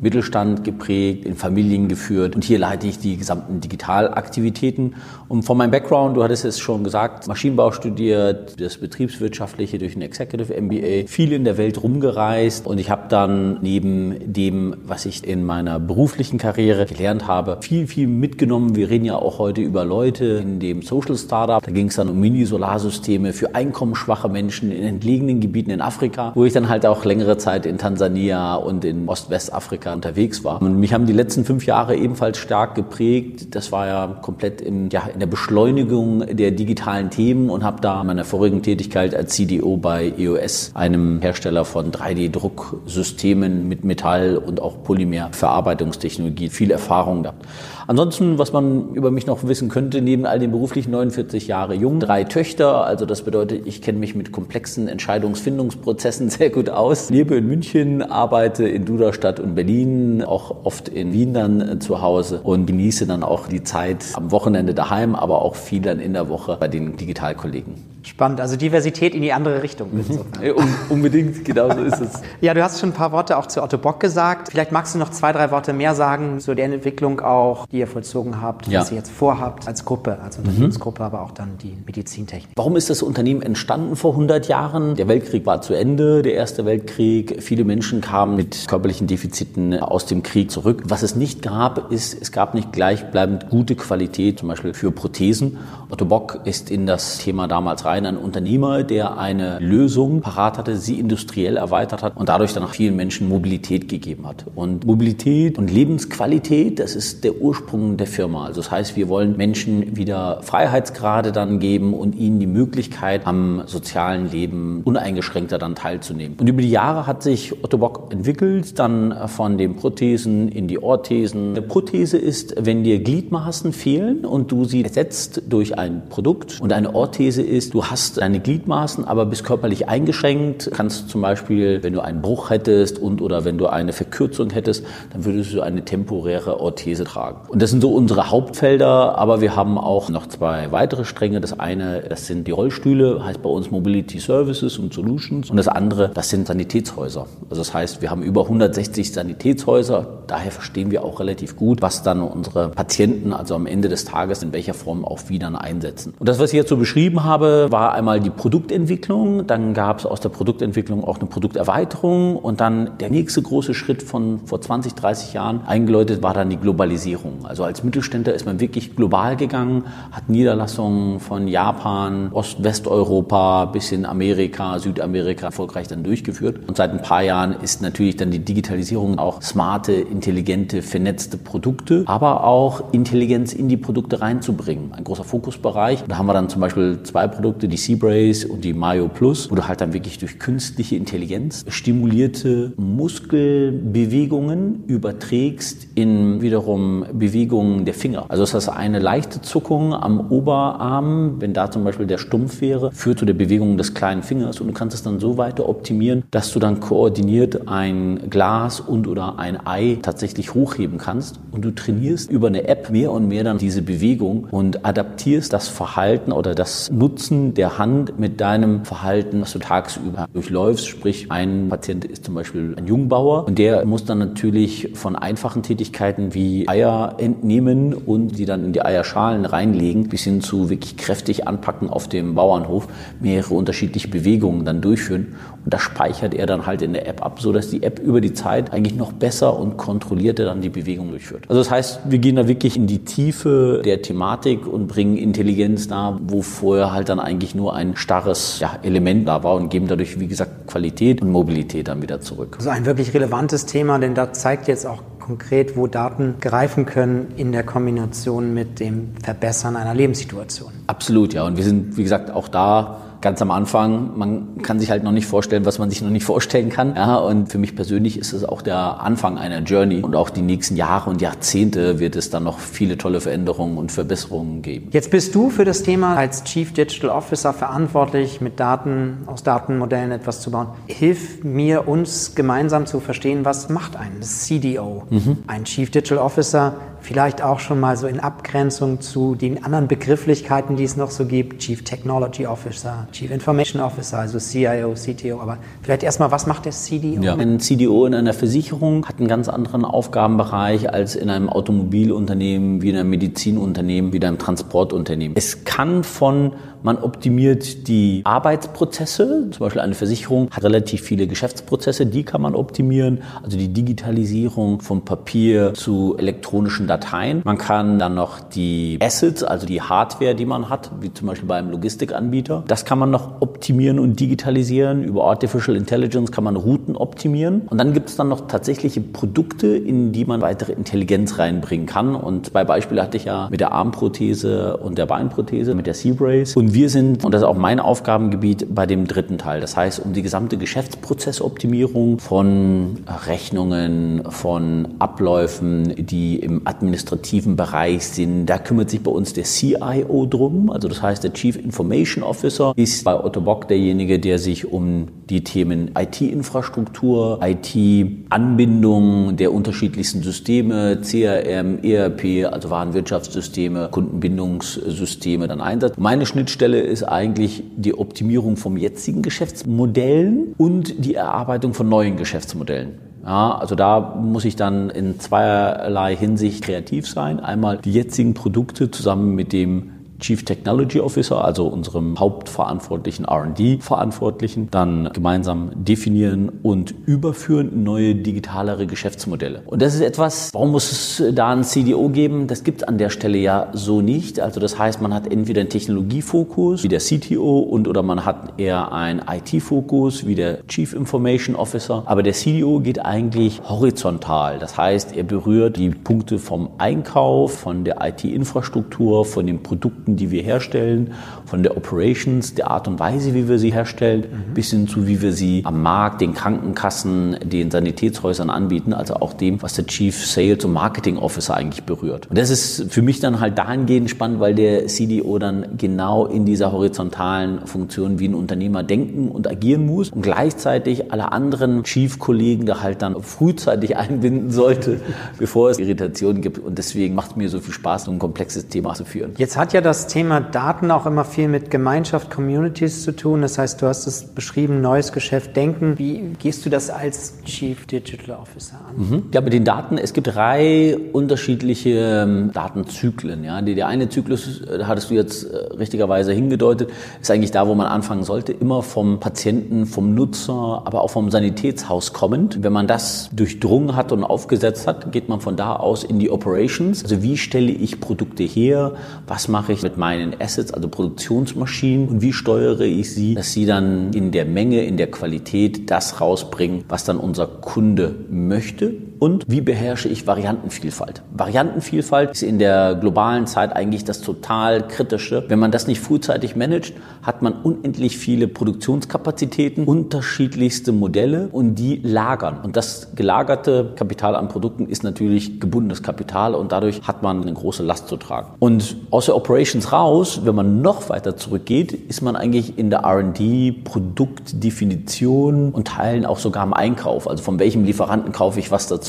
Mittelstand 0.00 0.62
geprägt, 0.62 1.24
in 1.24 1.34
Familien 1.34 1.88
geführt. 1.88 2.36
Und 2.36 2.44
hier 2.44 2.58
leite 2.58 2.86
ich 2.86 2.98
die 2.98 3.16
gesamten 3.16 3.60
Digitalaktivitäten. 3.60 4.94
Und 5.26 5.42
von 5.42 5.58
meinem 5.58 5.72
Background, 5.72 6.16
du 6.16 6.22
hattest 6.22 6.44
es 6.44 6.60
schon 6.60 6.84
gesagt, 6.84 7.26
Maschinenbau 7.26 7.72
studiert, 7.72 8.60
das 8.60 8.78
Betriebswirtschaftliche 8.78 9.78
durch 9.78 9.96
ein 9.96 10.02
Executive 10.02 10.54
MBA, 10.60 11.08
viel 11.08 11.32
in 11.32 11.44
der 11.44 11.58
Welt 11.58 11.82
rumgereist. 11.82 12.66
Und 12.66 12.78
ich 12.78 12.90
habe 12.90 13.08
dann 13.08 13.58
neben 13.60 14.32
dem, 14.32 14.76
was 14.84 15.04
ich 15.04 15.26
in 15.26 15.44
meiner 15.44 15.80
beruflichen 15.80 16.38
Karriere 16.38 16.86
gelernt 16.86 17.26
habe, 17.26 17.58
viel, 17.60 17.88
viel 17.88 18.06
mitgenommen. 18.06 18.76
Wir 18.76 18.90
reden 18.90 19.04
ja 19.04 19.16
auch 19.16 19.38
heute 19.38 19.62
über 19.62 19.84
Leute 19.84 20.24
in 20.24 20.60
dem 20.60 20.82
Social 20.82 21.16
Startup. 21.16 21.60
Da 21.60 21.72
ging 21.72 21.88
es 21.88 21.96
dann 21.96 22.08
um 22.08 22.20
Mini-Solarsysteme 22.20 23.32
für 23.32 23.56
einkommensschwache 23.56 24.28
Menschen 24.28 24.70
in 24.70 24.84
entlegenen 24.84 25.40
Gebieten 25.40 25.70
in 25.70 25.80
Afrika, 25.80 26.30
wo 26.36 26.44
ich 26.44 26.52
dann 26.52 26.68
halt 26.68 26.86
auch 26.86 27.04
längere 27.04 27.36
Zeit 27.36 27.66
in 27.66 27.78
Tansania 27.78 28.54
und 28.54 28.84
in 28.84 29.08
Ost-Westafrika 29.08 29.87
Afrika 29.88 29.92
unterwegs 29.94 30.44
war. 30.44 30.60
Und 30.60 30.78
mich 30.78 30.92
haben 30.92 31.06
die 31.06 31.12
letzten 31.12 31.44
fünf 31.44 31.66
Jahre 31.66 31.96
ebenfalls 31.96 32.38
stark 32.38 32.74
geprägt. 32.74 33.54
Das 33.54 33.72
war 33.72 33.86
ja 33.86 34.18
komplett 34.22 34.60
im, 34.60 34.88
ja, 34.90 35.08
in 35.12 35.20
der 35.20 35.26
Beschleunigung 35.26 36.24
der 36.36 36.50
digitalen 36.50 37.10
Themen 37.10 37.50
und 37.50 37.64
habe 37.64 37.80
da 37.80 38.04
meiner 38.04 38.24
vorigen 38.24 38.62
Tätigkeit 38.62 39.14
als 39.14 39.34
CDO 39.34 39.76
bei 39.76 40.12
EOS, 40.16 40.72
einem 40.74 41.20
Hersteller 41.20 41.64
von 41.64 41.90
3D-Drucksystemen 41.90 43.68
mit 43.68 43.84
Metall 43.84 44.36
und 44.36 44.60
auch 44.60 44.82
Polymerverarbeitungstechnologie, 44.82 46.48
viel 46.48 46.70
Erfahrung 46.70 47.22
gehabt. 47.22 47.44
Ansonsten, 47.88 48.38
was 48.38 48.52
man 48.52 48.92
über 48.92 49.10
mich 49.10 49.26
noch 49.26 49.48
wissen 49.48 49.70
könnte, 49.70 50.02
neben 50.02 50.26
all 50.26 50.38
den 50.38 50.50
beruflichen 50.50 50.90
49 50.90 51.48
Jahre 51.48 51.72
jung, 51.72 52.00
drei 52.00 52.24
Töchter, 52.24 52.84
also 52.84 53.06
das 53.06 53.22
bedeutet, 53.22 53.66
ich 53.66 53.80
kenne 53.80 53.98
mich 53.98 54.14
mit 54.14 54.30
komplexen 54.30 54.88
Entscheidungsfindungsprozessen 54.88 56.28
sehr 56.28 56.50
gut 56.50 56.68
aus. 56.68 57.08
Lebe 57.08 57.36
in 57.36 57.46
München, 57.46 58.02
arbeite 58.02 58.68
in 58.68 58.84
Duderstadt 58.84 59.40
und 59.40 59.54
Berlin, 59.54 60.22
auch 60.22 60.66
oft 60.66 60.90
in 60.90 61.14
Wien 61.14 61.32
dann 61.32 61.60
äh, 61.62 61.78
zu 61.78 62.02
Hause 62.02 62.40
und 62.42 62.66
genieße 62.66 63.06
dann 63.06 63.22
auch 63.22 63.48
die 63.48 63.62
Zeit 63.62 64.04
am 64.12 64.32
Wochenende 64.32 64.74
daheim, 64.74 65.14
aber 65.14 65.40
auch 65.40 65.54
viel 65.54 65.80
dann 65.80 65.98
in 65.98 66.12
der 66.12 66.28
Woche 66.28 66.58
bei 66.60 66.68
den 66.68 66.98
Digitalkollegen. 66.98 67.72
Spannend, 68.02 68.40
also 68.40 68.56
Diversität 68.56 69.14
in 69.14 69.22
die 69.22 69.32
andere 69.32 69.62
Richtung. 69.62 69.88
Mhm. 69.92 70.20
Un 70.56 70.74
unbedingt, 70.88 71.44
genau 71.44 71.70
so 71.70 71.82
ist 71.82 72.00
es. 72.00 72.22
ja, 72.40 72.54
du 72.54 72.62
hast 72.62 72.80
schon 72.80 72.90
ein 72.90 72.94
paar 72.94 73.12
Worte 73.12 73.36
auch 73.36 73.46
zu 73.46 73.62
Otto 73.62 73.76
Bock 73.76 73.98
gesagt. 74.00 74.48
Vielleicht 74.50 74.72
magst 74.72 74.94
du 74.94 74.98
noch 74.98 75.10
zwei, 75.10 75.32
drei 75.32 75.50
Worte 75.50 75.72
mehr 75.72 75.94
sagen 75.94 76.40
zu 76.40 76.54
der 76.54 76.66
Entwicklung 76.66 77.20
auch, 77.20 77.66
die 77.66 77.77
ihr 77.78 77.86
vollzogen 77.86 78.40
habt, 78.40 78.66
ja. 78.66 78.80
was 78.80 78.90
ihr 78.90 78.96
jetzt 78.96 79.10
vorhabt 79.10 79.66
als 79.66 79.84
Gruppe, 79.84 80.18
als 80.20 80.38
Unternehmensgruppe, 80.38 81.02
mhm. 81.02 81.06
aber 81.06 81.22
auch 81.22 81.30
dann 81.30 81.58
die 81.62 81.76
Medizintechnik. 81.86 82.52
Warum 82.56 82.76
ist 82.76 82.90
das 82.90 83.02
Unternehmen 83.02 83.42
entstanden 83.42 83.96
vor 83.96 84.12
100 84.12 84.48
Jahren? 84.48 84.94
Der 84.96 85.08
Weltkrieg 85.08 85.46
war 85.46 85.62
zu 85.62 85.74
Ende, 85.74 86.22
der 86.22 86.34
Erste 86.34 86.64
Weltkrieg. 86.64 87.42
Viele 87.42 87.64
Menschen 87.64 88.00
kamen 88.00 88.36
mit 88.36 88.66
körperlichen 88.68 89.06
Defiziten 89.06 89.78
aus 89.78 90.06
dem 90.06 90.22
Krieg 90.22 90.50
zurück. 90.50 90.82
Was 90.86 91.02
es 91.02 91.16
nicht 91.16 91.42
gab, 91.42 91.92
ist, 91.92 92.16
es 92.20 92.32
gab 92.32 92.54
nicht 92.54 92.72
gleichbleibend 92.72 93.48
gute 93.48 93.74
Qualität, 93.74 94.38
zum 94.38 94.48
Beispiel 94.48 94.74
für 94.74 94.92
Prothesen. 94.92 95.58
Otto 95.90 96.04
Bock 96.04 96.40
ist 96.44 96.70
in 96.70 96.86
das 96.86 97.18
Thema 97.18 97.48
damals 97.48 97.84
rein 97.84 98.04
ein 98.04 98.16
Unternehmer, 98.16 98.82
der 98.82 99.18
eine 99.18 99.58
Lösung 99.58 100.20
parat 100.20 100.58
hatte, 100.58 100.76
sie 100.76 100.98
industriell 100.98 101.56
erweitert 101.56 102.02
hat 102.02 102.16
und 102.16 102.28
dadurch 102.28 102.52
dann 102.52 102.62
auch 102.62 102.70
vielen 102.70 102.96
Menschen 102.96 103.28
Mobilität 103.28 103.88
gegeben 103.88 104.26
hat. 104.26 104.44
Und 104.54 104.84
Mobilität 104.84 105.58
und 105.58 105.70
Lebensqualität, 105.70 106.78
das 106.78 106.94
ist 106.94 107.24
der 107.24 107.36
Ursprung 107.36 107.67
der 107.96 108.06
Firma. 108.06 108.46
Also 108.46 108.60
das 108.60 108.70
heißt, 108.70 108.96
wir 108.96 109.08
wollen 109.08 109.36
Menschen 109.36 109.96
wieder 109.96 110.40
Freiheitsgrade 110.42 111.32
dann 111.32 111.58
geben 111.58 111.94
und 111.94 112.14
ihnen 112.14 112.38
die 112.38 112.46
Möglichkeit 112.46 113.26
am 113.26 113.64
sozialen 113.66 114.30
Leben 114.30 114.82
uneingeschränkter 114.84 115.58
dann 115.58 115.74
teilzunehmen. 115.74 116.36
Und 116.38 116.46
über 116.46 116.62
die 116.62 116.70
Jahre 116.70 117.06
hat 117.06 117.22
sich 117.22 117.64
Otto 117.64 117.78
Bock 117.78 118.12
entwickelt, 118.12 118.78
dann 118.78 119.28
von 119.28 119.48
von 119.48 119.56
den 119.56 119.76
Prothesen 119.76 120.48
in 120.48 120.68
die 120.68 120.82
Orthesen. 120.82 121.52
Eine 121.52 121.62
Prothese 121.62 122.18
ist, 122.18 122.54
wenn 122.58 122.84
dir 122.84 122.98
Gliedmaßen 122.98 123.72
fehlen 123.72 124.26
und 124.26 124.52
du 124.52 124.66
sie 124.66 124.84
ersetzt 124.84 125.40
durch 125.48 125.78
ein 125.78 126.02
Produkt. 126.10 126.60
Und 126.60 126.74
eine 126.74 126.94
Orthese 126.94 127.40
ist, 127.40 127.72
du 127.72 127.86
hast 127.86 128.18
deine 128.18 128.40
Gliedmaßen, 128.40 129.06
aber 129.06 129.24
bist 129.24 129.44
körperlich 129.44 129.88
eingeschränkt. 129.88 130.70
Kannst 130.74 131.08
zum 131.08 131.22
Beispiel, 131.22 131.82
wenn 131.82 131.94
du 131.94 132.00
einen 132.00 132.20
Bruch 132.20 132.50
hättest 132.50 132.98
und 132.98 133.22
oder 133.22 133.46
wenn 133.46 133.56
du 133.56 133.68
eine 133.68 133.94
Verkürzung 133.94 134.50
hättest, 134.50 134.84
dann 135.14 135.24
würdest 135.24 135.54
du 135.54 135.62
eine 135.62 135.82
temporäre 135.82 136.60
Orthese 136.60 137.04
tragen. 137.04 137.48
Und 137.48 137.57
das 137.62 137.70
sind 137.70 137.80
so 137.80 137.92
unsere 137.92 138.30
Hauptfelder, 138.30 139.16
aber 139.16 139.40
wir 139.40 139.56
haben 139.56 139.78
auch 139.78 140.08
noch 140.10 140.26
zwei 140.26 140.70
weitere 140.70 141.04
Stränge. 141.04 141.40
Das 141.40 141.58
eine, 141.58 142.02
das 142.02 142.26
sind 142.26 142.46
die 142.46 142.50
Rollstühle, 142.50 143.24
heißt 143.24 143.42
bei 143.42 143.48
uns 143.48 143.70
Mobility 143.70 144.18
Services 144.18 144.78
und 144.78 144.92
Solutions. 144.92 145.50
Und 145.50 145.56
das 145.56 145.68
andere, 145.68 146.10
das 146.12 146.28
sind 146.28 146.46
Sanitätshäuser. 146.46 147.26
Also 147.50 147.60
das 147.60 147.74
heißt, 147.74 148.02
wir 148.02 148.10
haben 148.10 148.22
über 148.22 148.42
160 148.42 149.12
Sanitätshäuser. 149.12 150.06
Daher 150.26 150.52
verstehen 150.52 150.90
wir 150.90 151.04
auch 151.04 151.20
relativ 151.20 151.56
gut, 151.56 151.80
was 151.80 152.02
dann 152.02 152.20
unsere 152.20 152.68
Patienten, 152.68 153.32
also 153.32 153.54
am 153.54 153.66
Ende 153.66 153.88
des 153.88 154.04
Tages, 154.04 154.42
in 154.42 154.52
welcher 154.52 154.74
Form 154.74 155.04
auch 155.04 155.28
wieder 155.28 155.48
einsetzen. 155.58 156.14
Und 156.18 156.28
das, 156.28 156.38
was 156.38 156.52
ich 156.52 156.56
jetzt 156.56 156.68
so 156.68 156.76
beschrieben 156.76 157.24
habe, 157.24 157.68
war 157.70 157.92
einmal 157.92 158.20
die 158.20 158.30
Produktentwicklung. 158.30 159.46
Dann 159.46 159.72
gab 159.72 160.00
es 160.00 160.06
aus 160.06 160.20
der 160.20 160.28
Produktentwicklung 160.28 161.02
auch 161.02 161.18
eine 161.18 161.28
Produkterweiterung. 161.28 162.36
Und 162.36 162.60
dann 162.60 162.98
der 163.00 163.10
nächste 163.10 163.40
große 163.40 163.72
Schritt 163.72 164.02
von 164.02 164.40
vor 164.44 164.60
20, 164.60 164.94
30 164.94 165.32
Jahren 165.32 165.62
eingeläutet 165.66 166.22
war 166.22 166.34
dann 166.34 166.50
die 166.50 166.58
Globalisierung. 166.58 167.46
Also 167.48 167.64
als 167.64 167.82
Mittelständler 167.82 168.34
ist 168.34 168.44
man 168.44 168.60
wirklich 168.60 168.94
global 168.94 169.34
gegangen, 169.34 169.84
hat 170.12 170.28
Niederlassungen 170.28 171.18
von 171.18 171.48
Japan, 171.48 172.28
Ost-, 172.32 172.62
Westeuropa 172.62 173.64
bis 173.64 173.90
in 173.90 174.04
Amerika, 174.04 174.78
Südamerika 174.78 175.46
erfolgreich 175.46 175.88
dann 175.88 176.02
durchgeführt. 176.02 176.68
Und 176.68 176.76
seit 176.76 176.90
ein 176.90 177.00
paar 177.00 177.22
Jahren 177.22 177.56
ist 177.62 177.80
natürlich 177.80 178.16
dann 178.16 178.30
die 178.30 178.40
Digitalisierung 178.40 179.18
auch 179.18 179.40
smarte, 179.40 179.92
intelligente, 179.92 180.82
vernetzte 180.82 181.38
Produkte, 181.38 182.02
aber 182.04 182.44
auch 182.44 182.92
Intelligenz 182.92 183.54
in 183.54 183.70
die 183.70 183.78
Produkte 183.78 184.20
reinzubringen. 184.20 184.92
Ein 184.92 185.04
großer 185.04 185.24
Fokusbereich. 185.24 186.04
Da 186.06 186.18
haben 186.18 186.26
wir 186.26 186.34
dann 186.34 186.50
zum 186.50 186.60
Beispiel 186.60 187.02
zwei 187.04 187.28
Produkte, 187.28 187.66
die 187.66 187.78
Seabrace 187.78 188.44
und 188.44 188.62
die 188.62 188.74
Mayo 188.74 189.08
Plus, 189.08 189.50
wo 189.50 189.54
du 189.54 189.66
halt 189.66 189.80
dann 189.80 189.94
wirklich 189.94 190.18
durch 190.18 190.38
künstliche 190.38 190.96
Intelligenz 190.96 191.64
stimulierte 191.68 192.74
Muskelbewegungen 192.76 194.84
überträgst 194.86 195.86
in 195.94 196.42
wiederum 196.42 197.06
Bewegungen 197.14 197.27
der 197.32 197.94
Finger. 197.94 198.26
Also 198.28 198.42
das 198.42 198.54
heißt, 198.54 198.68
eine 198.70 198.98
leichte 198.98 199.42
Zuckung 199.42 199.94
am 199.94 200.30
Oberarm, 200.30 201.40
wenn 201.40 201.52
da 201.52 201.70
zum 201.70 201.84
Beispiel 201.84 202.06
der 202.06 202.18
stumpf 202.18 202.60
wäre, 202.60 202.90
führt 202.92 203.18
zu 203.18 203.24
der 203.24 203.34
Bewegung 203.34 203.76
des 203.76 203.94
kleinen 203.94 204.22
Fingers 204.22 204.60
und 204.60 204.68
du 204.68 204.72
kannst 204.72 204.94
es 204.94 205.02
dann 205.02 205.20
so 205.20 205.36
weiter 205.36 205.68
optimieren, 205.68 206.24
dass 206.30 206.52
du 206.52 206.58
dann 206.58 206.80
koordiniert 206.80 207.68
ein 207.68 208.30
Glas 208.30 208.80
und 208.80 209.06
oder 209.06 209.38
ein 209.38 209.66
Ei 209.66 209.98
tatsächlich 210.02 210.54
hochheben 210.54 210.98
kannst 210.98 211.40
und 211.52 211.64
du 211.64 211.70
trainierst 211.70 212.30
über 212.30 212.48
eine 212.48 212.68
App 212.68 212.90
mehr 212.90 213.12
und 213.12 213.28
mehr 213.28 213.44
dann 213.44 213.58
diese 213.58 213.82
Bewegung 213.82 214.48
und 214.50 214.84
adaptierst 214.84 215.52
das 215.52 215.68
Verhalten 215.68 216.32
oder 216.32 216.54
das 216.54 216.90
Nutzen 216.90 217.54
der 217.54 217.78
Hand 217.78 218.18
mit 218.18 218.40
deinem 218.40 218.84
Verhalten, 218.84 219.40
was 219.40 219.52
du 219.52 219.58
tagsüber 219.58 220.26
durchläufst. 220.32 220.86
Sprich, 220.86 221.30
ein 221.30 221.68
Patient 221.68 222.04
ist 222.04 222.24
zum 222.24 222.34
Beispiel 222.34 222.74
ein 222.76 222.86
Jungbauer 222.86 223.46
und 223.46 223.58
der 223.58 223.84
muss 223.84 224.04
dann 224.04 224.18
natürlich 224.18 224.90
von 224.94 225.16
einfachen 225.16 225.62
Tätigkeiten 225.62 226.34
wie 226.34 226.68
Eier 226.68 227.16
entnehmen 227.18 227.94
und 227.94 228.38
die 228.38 228.44
dann 228.44 228.64
in 228.64 228.72
die 228.72 228.82
Eierschalen 228.82 229.44
reinlegen, 229.44 230.08
bis 230.08 230.22
hin 230.22 230.40
zu 230.40 230.70
wirklich 230.70 230.96
kräftig 230.96 231.46
anpacken 231.46 231.90
auf 231.90 232.08
dem 232.08 232.34
Bauernhof, 232.34 232.88
mehrere 233.20 233.54
unterschiedliche 233.54 234.08
Bewegungen 234.08 234.64
dann 234.64 234.80
durchführen. 234.80 235.34
Und 235.64 235.74
das 235.74 235.82
speichert 235.82 236.34
er 236.34 236.46
dann 236.46 236.66
halt 236.66 236.82
in 236.82 236.92
der 236.92 237.06
App 237.08 237.24
ab, 237.24 237.40
sodass 237.40 237.70
die 237.70 237.82
App 237.82 237.98
über 237.98 238.20
die 238.20 238.32
Zeit 238.32 238.72
eigentlich 238.72 238.96
noch 238.96 239.12
besser 239.12 239.58
und 239.58 239.76
kontrollierter 239.76 240.44
dann 240.44 240.60
die 240.60 240.68
Bewegung 240.68 241.10
durchführt. 241.10 241.44
Also 241.48 241.60
das 241.60 241.70
heißt, 241.70 242.00
wir 242.08 242.18
gehen 242.18 242.36
da 242.36 242.48
wirklich 242.48 242.76
in 242.76 242.86
die 242.86 243.00
Tiefe 243.00 243.82
der 243.84 244.02
Thematik 244.02 244.66
und 244.66 244.86
bringen 244.86 245.16
Intelligenz 245.16 245.88
da, 245.88 246.18
wo 246.22 246.42
vorher 246.42 246.92
halt 246.92 247.08
dann 247.08 247.20
eigentlich 247.20 247.54
nur 247.54 247.74
ein 247.74 247.96
starres 247.96 248.60
ja, 248.60 248.78
Element 248.82 249.28
da 249.28 249.42
war 249.42 249.54
und 249.54 249.68
geben 249.68 249.88
dadurch, 249.88 250.18
wie 250.20 250.26
gesagt, 250.26 250.66
Qualität 250.66 251.22
und 251.22 251.30
Mobilität 251.30 251.88
dann 251.88 252.02
wieder 252.02 252.20
zurück. 252.20 252.56
Also 252.58 252.70
ein 252.70 252.86
wirklich 252.86 253.12
relevantes 253.12 253.66
Thema, 253.66 253.98
denn 253.98 254.14
da 254.14 254.32
zeigt 254.32 254.68
jetzt 254.68 254.86
auch 254.86 255.02
konkret, 255.28 255.76
wo 255.76 255.86
Daten 255.86 256.36
greifen 256.40 256.86
können 256.86 257.34
in 257.36 257.52
der 257.52 257.62
Kombination 257.62 258.54
mit 258.54 258.80
dem 258.80 259.10
Verbessern 259.22 259.76
einer 259.76 259.94
Lebenssituation. 259.94 260.72
Absolut, 260.86 261.34
ja. 261.34 261.44
Und 261.44 261.58
wir 261.58 261.64
sind, 261.64 261.98
wie 261.98 262.02
gesagt, 262.02 262.30
auch 262.30 262.48
da 262.48 263.02
ganz 263.20 263.42
am 263.42 263.50
Anfang. 263.50 264.16
Man 264.16 264.62
kann 264.62 264.78
sich 264.80 264.90
halt 264.90 265.02
noch 265.02 265.12
nicht 265.12 265.26
vorstellen, 265.26 265.64
was 265.64 265.78
man 265.78 265.90
sich 265.90 266.02
noch 266.02 266.10
nicht 266.10 266.24
vorstellen 266.24 266.68
kann. 266.68 266.94
Ja, 266.96 267.16
und 267.16 267.50
für 267.50 267.58
mich 267.58 267.74
persönlich 267.74 268.18
ist 268.18 268.32
es 268.32 268.44
auch 268.44 268.62
der 268.62 269.00
Anfang 269.00 269.38
einer 269.38 269.60
Journey. 269.60 270.02
Und 270.02 270.14
auch 270.14 270.30
die 270.30 270.42
nächsten 270.42 270.76
Jahre 270.76 271.10
und 271.10 271.20
Jahrzehnte 271.20 271.98
wird 271.98 272.16
es 272.16 272.30
dann 272.30 272.44
noch 272.44 272.58
viele 272.58 272.98
tolle 272.98 273.20
Veränderungen 273.20 273.78
und 273.78 273.92
Verbesserungen 273.92 274.62
geben. 274.62 274.88
Jetzt 274.92 275.10
bist 275.10 275.34
du 275.34 275.50
für 275.50 275.64
das 275.64 275.82
Thema 275.82 276.16
als 276.16 276.44
Chief 276.44 276.72
Digital 276.72 277.10
Officer 277.10 277.52
verantwortlich, 277.52 278.40
mit 278.40 278.60
Daten, 278.60 279.18
aus 279.26 279.42
Datenmodellen 279.42 280.12
etwas 280.12 280.40
zu 280.40 280.50
bauen. 280.50 280.68
Hilf 280.86 281.42
mir, 281.44 281.88
uns 281.88 282.34
gemeinsam 282.34 282.86
zu 282.86 283.00
verstehen, 283.00 283.44
was 283.44 283.68
macht 283.68 283.96
ein 283.96 284.22
CDO, 284.22 285.04
mhm. 285.10 285.38
ein 285.46 285.64
Chief 285.64 285.90
Digital 285.90 286.18
Officer, 286.18 286.74
vielleicht 287.08 287.40
auch 287.42 287.58
schon 287.58 287.80
mal 287.80 287.96
so 287.96 288.06
in 288.06 288.20
Abgrenzung 288.20 289.00
zu 289.00 289.34
den 289.34 289.64
anderen 289.64 289.88
Begrifflichkeiten, 289.88 290.76
die 290.76 290.84
es 290.84 290.98
noch 290.98 291.10
so 291.10 291.24
gibt, 291.24 291.60
Chief 291.60 291.82
Technology 291.82 292.46
Officer, 292.46 293.08
Chief 293.12 293.30
Information 293.30 293.80
Officer, 293.80 294.18
also 294.18 294.38
CIO, 294.38 294.92
CTO. 294.92 295.40
Aber 295.40 295.56
vielleicht 295.80 296.02
erstmal, 296.02 296.30
was 296.30 296.46
macht 296.46 296.66
der 296.66 296.72
CDO? 296.72 297.22
Ja. 297.22 297.34
Ein 297.34 297.60
CDO 297.60 298.04
in 298.04 298.12
einer 298.12 298.34
Versicherung 298.34 299.06
hat 299.06 299.20
einen 299.20 299.26
ganz 299.26 299.48
anderen 299.48 299.86
Aufgabenbereich 299.86 300.92
als 300.92 301.16
in 301.16 301.30
einem 301.30 301.48
Automobilunternehmen, 301.48 302.82
wie 302.82 302.90
in 302.90 302.96
einem 302.96 303.08
Medizinunternehmen, 303.08 304.12
wie 304.12 304.18
in 304.18 304.24
einem 304.24 304.38
Transportunternehmen. 304.38 305.34
Es 305.34 305.64
kann 305.64 306.04
von 306.04 306.52
man 306.82 306.98
optimiert 306.98 307.88
die 307.88 308.20
Arbeitsprozesse. 308.24 309.48
Zum 309.50 309.58
Beispiel 309.58 309.80
eine 309.80 309.94
Versicherung 309.94 310.48
hat 310.50 310.62
relativ 310.62 311.02
viele 311.02 311.26
Geschäftsprozesse, 311.26 312.06
die 312.06 312.22
kann 312.22 312.40
man 312.40 312.54
optimieren. 312.54 313.22
Also 313.42 313.58
die 313.58 313.72
Digitalisierung 313.72 314.80
von 314.80 315.04
Papier 315.04 315.74
zu 315.74 316.16
elektronischen 316.18 316.86
Dateien. 317.00 317.42
Man 317.44 317.58
kann 317.58 317.98
dann 317.98 318.14
noch 318.14 318.40
die 318.40 318.98
Assets, 319.02 319.42
also 319.42 319.66
die 319.66 319.82
Hardware, 319.82 320.34
die 320.34 320.46
man 320.46 320.68
hat, 320.68 320.90
wie 321.00 321.12
zum 321.12 321.26
Beispiel 321.26 321.48
bei 321.48 321.56
einem 321.56 321.70
Logistikanbieter, 321.70 322.62
das 322.68 322.84
kann 322.84 322.98
man 322.98 323.10
noch 323.10 323.40
optimieren 323.40 323.98
und 323.98 324.20
digitalisieren. 324.20 325.02
Über 325.02 325.24
Artificial 325.24 325.76
Intelligence 325.76 326.30
kann 326.30 326.44
man 326.44 326.54
Routen 326.54 326.96
optimieren. 326.96 327.62
Und 327.68 327.78
dann 327.78 327.92
gibt 327.92 328.08
es 328.08 328.16
dann 328.16 328.28
noch 328.28 328.46
tatsächliche 328.46 329.00
Produkte, 329.00 329.66
in 329.66 330.12
die 330.12 330.24
man 330.24 330.40
weitere 330.40 330.72
Intelligenz 330.72 331.38
reinbringen 331.38 331.86
kann. 331.86 332.14
Und 332.14 332.50
zwei 332.50 332.64
Beispiele 332.64 333.02
hatte 333.02 333.16
ich 333.16 333.24
ja 333.24 333.48
mit 333.50 333.60
der 333.60 333.72
Armprothese 333.72 334.76
und 334.76 334.96
der 334.96 335.06
Beinprothese, 335.06 335.74
mit 335.74 335.86
der 335.86 335.94
Seabrace. 335.94 336.56
Und 336.56 336.68
und 336.68 336.74
wir 336.74 336.90
sind, 336.90 337.24
und 337.24 337.32
das 337.32 337.40
ist 337.40 337.48
auch 337.48 337.56
mein 337.56 337.80
Aufgabengebiet, 337.80 338.66
bei 338.74 338.84
dem 338.84 339.06
dritten 339.06 339.38
Teil. 339.38 339.62
Das 339.62 339.74
heißt, 339.74 340.00
um 340.00 340.12
die 340.12 340.20
gesamte 340.20 340.58
Geschäftsprozessoptimierung 340.58 342.18
von 342.18 342.98
Rechnungen, 343.26 344.22
von 344.28 344.88
Abläufen, 344.98 345.94
die 345.96 346.38
im 346.40 346.66
administrativen 346.78 347.56
Bereich 347.56 348.06
sind, 348.06 348.46
da 348.46 348.58
kümmert 348.58 348.90
sich 348.90 349.02
bei 349.02 349.10
uns 349.10 349.32
der 349.32 349.44
CIO 349.44 350.26
drum. 350.26 350.70
Also 350.70 350.88
das 350.88 351.02
heißt, 351.02 351.24
der 351.24 351.32
Chief 351.32 351.56
Information 351.56 352.22
Officer 352.22 352.72
ist 352.76 353.04
bei 353.04 353.14
Otto 353.14 353.40
Bock 353.40 353.66
derjenige, 353.68 354.18
der 354.18 354.38
sich 354.38 354.72
um 354.72 355.08
die 355.28 355.42
Themen 355.42 355.90
IT-Infrastruktur, 355.98 357.40
IT-Anbindung 357.42 359.36
der 359.36 359.52
unterschiedlichsten 359.52 360.22
Systeme, 360.22 361.00
CRM, 361.02 361.80
ERP, 361.82 362.50
also 362.50 362.70
Warenwirtschaftssysteme, 362.70 363.88
Kundenbindungssysteme 363.90 365.48
dann 365.48 365.60
einsetzt. 365.60 365.98
Meine 365.98 366.26
Schnittstelle 366.26 366.80
ist 366.80 367.02
eigentlich 367.02 367.64
die 367.76 367.98
Optimierung 367.98 368.56
vom 368.56 368.76
jetzigen 368.76 369.22
Geschäftsmodellen 369.22 370.54
und 370.56 371.04
die 371.04 371.14
Erarbeitung 371.14 371.74
von 371.74 371.88
neuen 371.88 372.16
Geschäftsmodellen. 372.16 373.07
Ja, 373.28 373.58
also 373.58 373.74
da 373.74 374.00
muss 374.00 374.46
ich 374.46 374.56
dann 374.56 374.88
in 374.88 375.20
zweierlei 375.20 376.16
Hinsicht 376.16 376.64
kreativ 376.64 377.06
sein. 377.06 377.40
Einmal 377.40 377.76
die 377.76 377.92
jetzigen 377.92 378.32
Produkte 378.32 378.90
zusammen 378.90 379.34
mit 379.34 379.52
dem 379.52 379.97
Chief 380.20 380.44
Technology 380.44 381.00
Officer, 381.00 381.44
also 381.44 381.68
unserem 381.68 382.18
hauptverantwortlichen 382.18 383.24
R&D-Verantwortlichen, 383.24 384.68
dann 384.70 385.10
gemeinsam 385.12 385.70
definieren 385.74 386.50
und 386.62 386.94
überführen 387.06 387.84
neue 387.84 388.14
digitalere 388.14 388.86
Geschäftsmodelle. 388.86 389.62
Und 389.66 389.82
das 389.82 389.94
ist 389.94 390.00
etwas, 390.00 390.52
warum 390.52 390.72
muss 390.72 390.90
es 390.90 391.34
da 391.34 391.50
ein 391.50 391.62
CDO 391.62 392.08
geben? 392.08 392.46
Das 392.46 392.64
gibt 392.64 392.82
es 392.82 392.88
an 392.88 392.98
der 392.98 393.10
Stelle 393.10 393.38
ja 393.38 393.68
so 393.72 394.00
nicht. 394.00 394.40
Also 394.40 394.60
das 394.60 394.78
heißt, 394.78 395.00
man 395.00 395.14
hat 395.14 395.30
entweder 395.30 395.60
einen 395.60 395.70
Technologiefokus 395.70 396.82
wie 396.82 396.88
der 396.88 397.00
CTO 397.00 397.60
und 397.60 397.86
oder 397.86 398.02
man 398.02 398.24
hat 398.24 398.58
eher 398.58 398.92
einen 398.92 399.22
IT-Fokus 399.28 400.26
wie 400.26 400.34
der 400.34 400.66
Chief 400.66 400.92
Information 400.92 401.54
Officer. 401.54 402.02
Aber 402.06 402.22
der 402.22 402.32
CDO 402.32 402.80
geht 402.80 403.04
eigentlich 403.04 403.60
horizontal. 403.68 404.58
Das 404.58 404.76
heißt, 404.76 405.16
er 405.16 405.22
berührt 405.22 405.76
die 405.76 405.90
Punkte 405.90 406.38
vom 406.38 406.70
Einkauf, 406.78 407.58
von 407.58 407.84
der 407.84 407.98
IT-Infrastruktur, 408.00 409.24
von 409.24 409.46
den 409.46 409.62
Produkten 409.62 410.07
Produkten, 410.08 410.16
die 410.16 410.30
wir 410.30 410.42
herstellen, 410.42 411.12
von 411.44 411.62
der 411.62 411.76
Operations, 411.76 412.54
der 412.54 412.70
Art 412.70 412.88
und 412.88 412.98
Weise, 412.98 413.34
wie 413.34 413.48
wir 413.48 413.58
sie 413.58 413.72
herstellen, 413.72 414.24
mhm. 414.30 414.54
bis 414.54 414.70
hin 414.70 414.88
zu, 414.88 415.06
wie 415.06 415.20
wir 415.20 415.32
sie 415.32 415.62
am 415.64 415.82
Markt, 415.82 416.20
den 416.20 416.34
Krankenkassen, 416.34 417.36
den 417.42 417.70
Sanitätshäusern 417.70 418.50
anbieten, 418.50 418.92
also 418.92 419.14
auch 419.14 419.34
dem, 419.34 419.62
was 419.62 419.74
der 419.74 419.86
Chief 419.86 420.26
Sales 420.26 420.64
und 420.64 420.72
Marketing 420.72 421.18
Officer 421.18 421.54
eigentlich 421.54 421.84
berührt. 421.84 422.28
Und 422.28 422.38
das 422.38 422.50
ist 422.50 422.92
für 422.92 423.02
mich 423.02 423.20
dann 423.20 423.40
halt 423.40 423.58
dahingehend 423.58 424.10
spannend, 424.10 424.40
weil 424.40 424.54
der 424.54 424.86
CDO 424.86 425.38
dann 425.38 425.76
genau 425.76 426.26
in 426.26 426.44
dieser 426.44 426.72
horizontalen 426.72 427.66
Funktion 427.66 428.18
wie 428.18 428.28
ein 428.28 428.34
Unternehmer 428.34 428.82
denken 428.82 429.28
und 429.28 429.48
agieren 429.48 429.86
muss 429.86 430.10
und 430.10 430.22
gleichzeitig 430.22 431.12
alle 431.12 431.32
anderen 431.32 431.82
Chief-Kollegen 431.84 432.66
da 432.66 432.80
halt 432.82 433.02
dann 433.02 433.20
frühzeitig 433.22 433.96
einbinden 433.98 434.50
sollte, 434.50 435.00
bevor 435.38 435.70
es 435.70 435.78
Irritationen 435.78 436.42
gibt. 436.42 436.58
Und 436.58 436.78
deswegen 436.78 437.14
macht 437.14 437.32
es 437.32 437.36
mir 437.36 437.48
so 437.48 437.60
viel 437.60 437.74
Spaß, 437.74 438.04
so 438.04 438.10
ein 438.10 438.18
komplexes 438.18 438.68
Thema 438.68 438.94
zu 438.94 439.04
führen. 439.04 439.34
Jetzt 439.36 439.56
hat 439.56 439.72
ja 439.72 439.80
das 439.80 439.97
Thema 440.06 440.40
Daten 440.40 440.90
auch 440.90 441.06
immer 441.06 441.24
viel 441.24 441.48
mit 441.48 441.70
Gemeinschaft, 441.70 442.30
Communities 442.30 443.02
zu 443.02 443.12
tun. 443.12 443.42
Das 443.42 443.58
heißt, 443.58 443.82
du 443.82 443.86
hast 443.86 444.06
es 444.06 444.22
beschrieben, 444.22 444.80
neues 444.80 445.12
Geschäft 445.12 445.56
denken. 445.56 445.98
Wie 445.98 446.32
gehst 446.38 446.64
du 446.64 446.70
das 446.70 446.90
als 446.90 447.42
Chief 447.44 447.86
Digital 447.86 448.36
Officer 448.36 448.76
an? 448.88 448.96
Mhm. 448.96 449.22
Ja, 449.32 449.40
mit 449.40 449.52
den 449.52 449.64
Daten, 449.64 449.98
es 449.98 450.12
gibt 450.12 450.28
drei 450.28 450.96
unterschiedliche 451.12 451.90
ähm, 451.90 452.52
Datenzyklen. 452.52 453.44
Ja. 453.44 453.60
Der 453.60 453.86
eine 453.86 454.08
Zyklus, 454.08 454.62
da 454.64 454.76
äh, 454.76 454.84
hattest 454.84 455.10
du 455.10 455.14
jetzt 455.14 455.44
äh, 455.44 455.56
richtigerweise 455.76 456.32
hingedeutet, 456.32 456.90
ist 457.20 457.30
eigentlich 457.30 457.50
da, 457.50 457.66
wo 457.66 457.74
man 457.74 457.86
anfangen 457.86 458.24
sollte, 458.24 458.52
immer 458.52 458.82
vom 458.82 459.20
Patienten, 459.20 459.86
vom 459.86 460.14
Nutzer, 460.14 460.82
aber 460.84 461.02
auch 461.02 461.10
vom 461.10 461.30
Sanitätshaus 461.30 462.12
kommend. 462.12 462.62
Wenn 462.62 462.72
man 462.72 462.86
das 462.86 463.30
durchdrungen 463.32 463.96
hat 463.96 464.12
und 464.12 464.24
aufgesetzt 464.24 464.86
hat, 464.86 465.12
geht 465.12 465.28
man 465.28 465.40
von 465.40 465.56
da 465.56 465.76
aus 465.76 466.04
in 466.04 466.18
die 466.18 466.30
Operations. 466.30 467.02
Also 467.02 467.22
wie 467.22 467.36
stelle 467.36 467.72
ich 467.72 468.00
Produkte 468.00 468.42
her? 468.42 468.94
Was 469.26 469.48
mache 469.48 469.72
ich 469.72 469.82
mit 469.88 469.96
meinen 469.96 470.38
Assets, 470.38 470.72
also 470.72 470.88
Produktionsmaschinen? 470.88 472.08
Und 472.08 472.22
wie 472.22 472.32
steuere 472.32 472.82
ich 472.82 473.14
sie, 473.14 473.34
dass 473.34 473.52
sie 473.52 473.64
dann 473.64 474.12
in 474.12 474.30
der 474.32 474.44
Menge, 474.44 474.84
in 474.84 474.96
der 474.98 475.10
Qualität 475.10 475.90
das 475.90 476.20
rausbringen, 476.20 476.84
was 476.88 477.04
dann 477.04 477.16
unser 477.16 477.46
Kunde 477.46 478.14
möchte? 478.30 478.94
Und 479.18 479.44
wie 479.48 479.60
beherrsche 479.60 480.08
ich 480.08 480.26
Variantenvielfalt? 480.26 481.22
Variantenvielfalt 481.32 482.30
ist 482.32 482.42
in 482.42 482.58
der 482.58 482.94
globalen 482.94 483.46
Zeit 483.46 483.74
eigentlich 483.74 484.04
das 484.04 484.20
total 484.20 484.86
kritische. 484.86 485.44
Wenn 485.48 485.58
man 485.58 485.72
das 485.72 485.86
nicht 485.88 486.00
frühzeitig 486.00 486.54
managt, 486.54 486.92
hat 487.22 487.42
man 487.42 487.54
unendlich 487.62 488.16
viele 488.16 488.46
Produktionskapazitäten, 488.46 489.84
unterschiedlichste 489.84 490.92
Modelle 490.92 491.48
und 491.50 491.74
die 491.74 492.00
lagern. 492.02 492.58
Und 492.62 492.76
das 492.76 493.08
gelagerte 493.16 493.92
Kapital 493.96 494.36
an 494.36 494.48
Produkten 494.48 494.86
ist 494.86 495.02
natürlich 495.02 495.58
gebundenes 495.58 496.02
Kapital 496.02 496.54
und 496.54 496.70
dadurch 496.70 497.02
hat 497.02 497.22
man 497.22 497.42
eine 497.42 497.52
große 497.52 497.82
Last 497.82 498.08
zu 498.08 498.16
tragen. 498.16 498.50
Und 498.60 498.96
aus 499.10 499.26
der 499.26 499.34
Operations 499.34 499.92
raus, 499.92 500.42
wenn 500.44 500.54
man 500.54 500.80
noch 500.80 501.08
weiter 501.08 501.36
zurückgeht, 501.36 501.92
ist 501.92 502.22
man 502.22 502.36
eigentlich 502.36 502.78
in 502.78 502.90
der 502.90 503.00
R&D, 503.00 503.72
Produktdefinition 503.84 505.72
und 505.72 505.88
Teilen 505.88 506.24
auch 506.24 506.38
sogar 506.38 506.64
im 506.64 506.72
Einkauf. 506.72 507.28
Also 507.28 507.42
von 507.42 507.58
welchem 507.58 507.84
Lieferanten 507.84 508.32
kaufe 508.32 508.60
ich 508.60 508.70
was 508.70 508.86
dazu. 508.86 509.07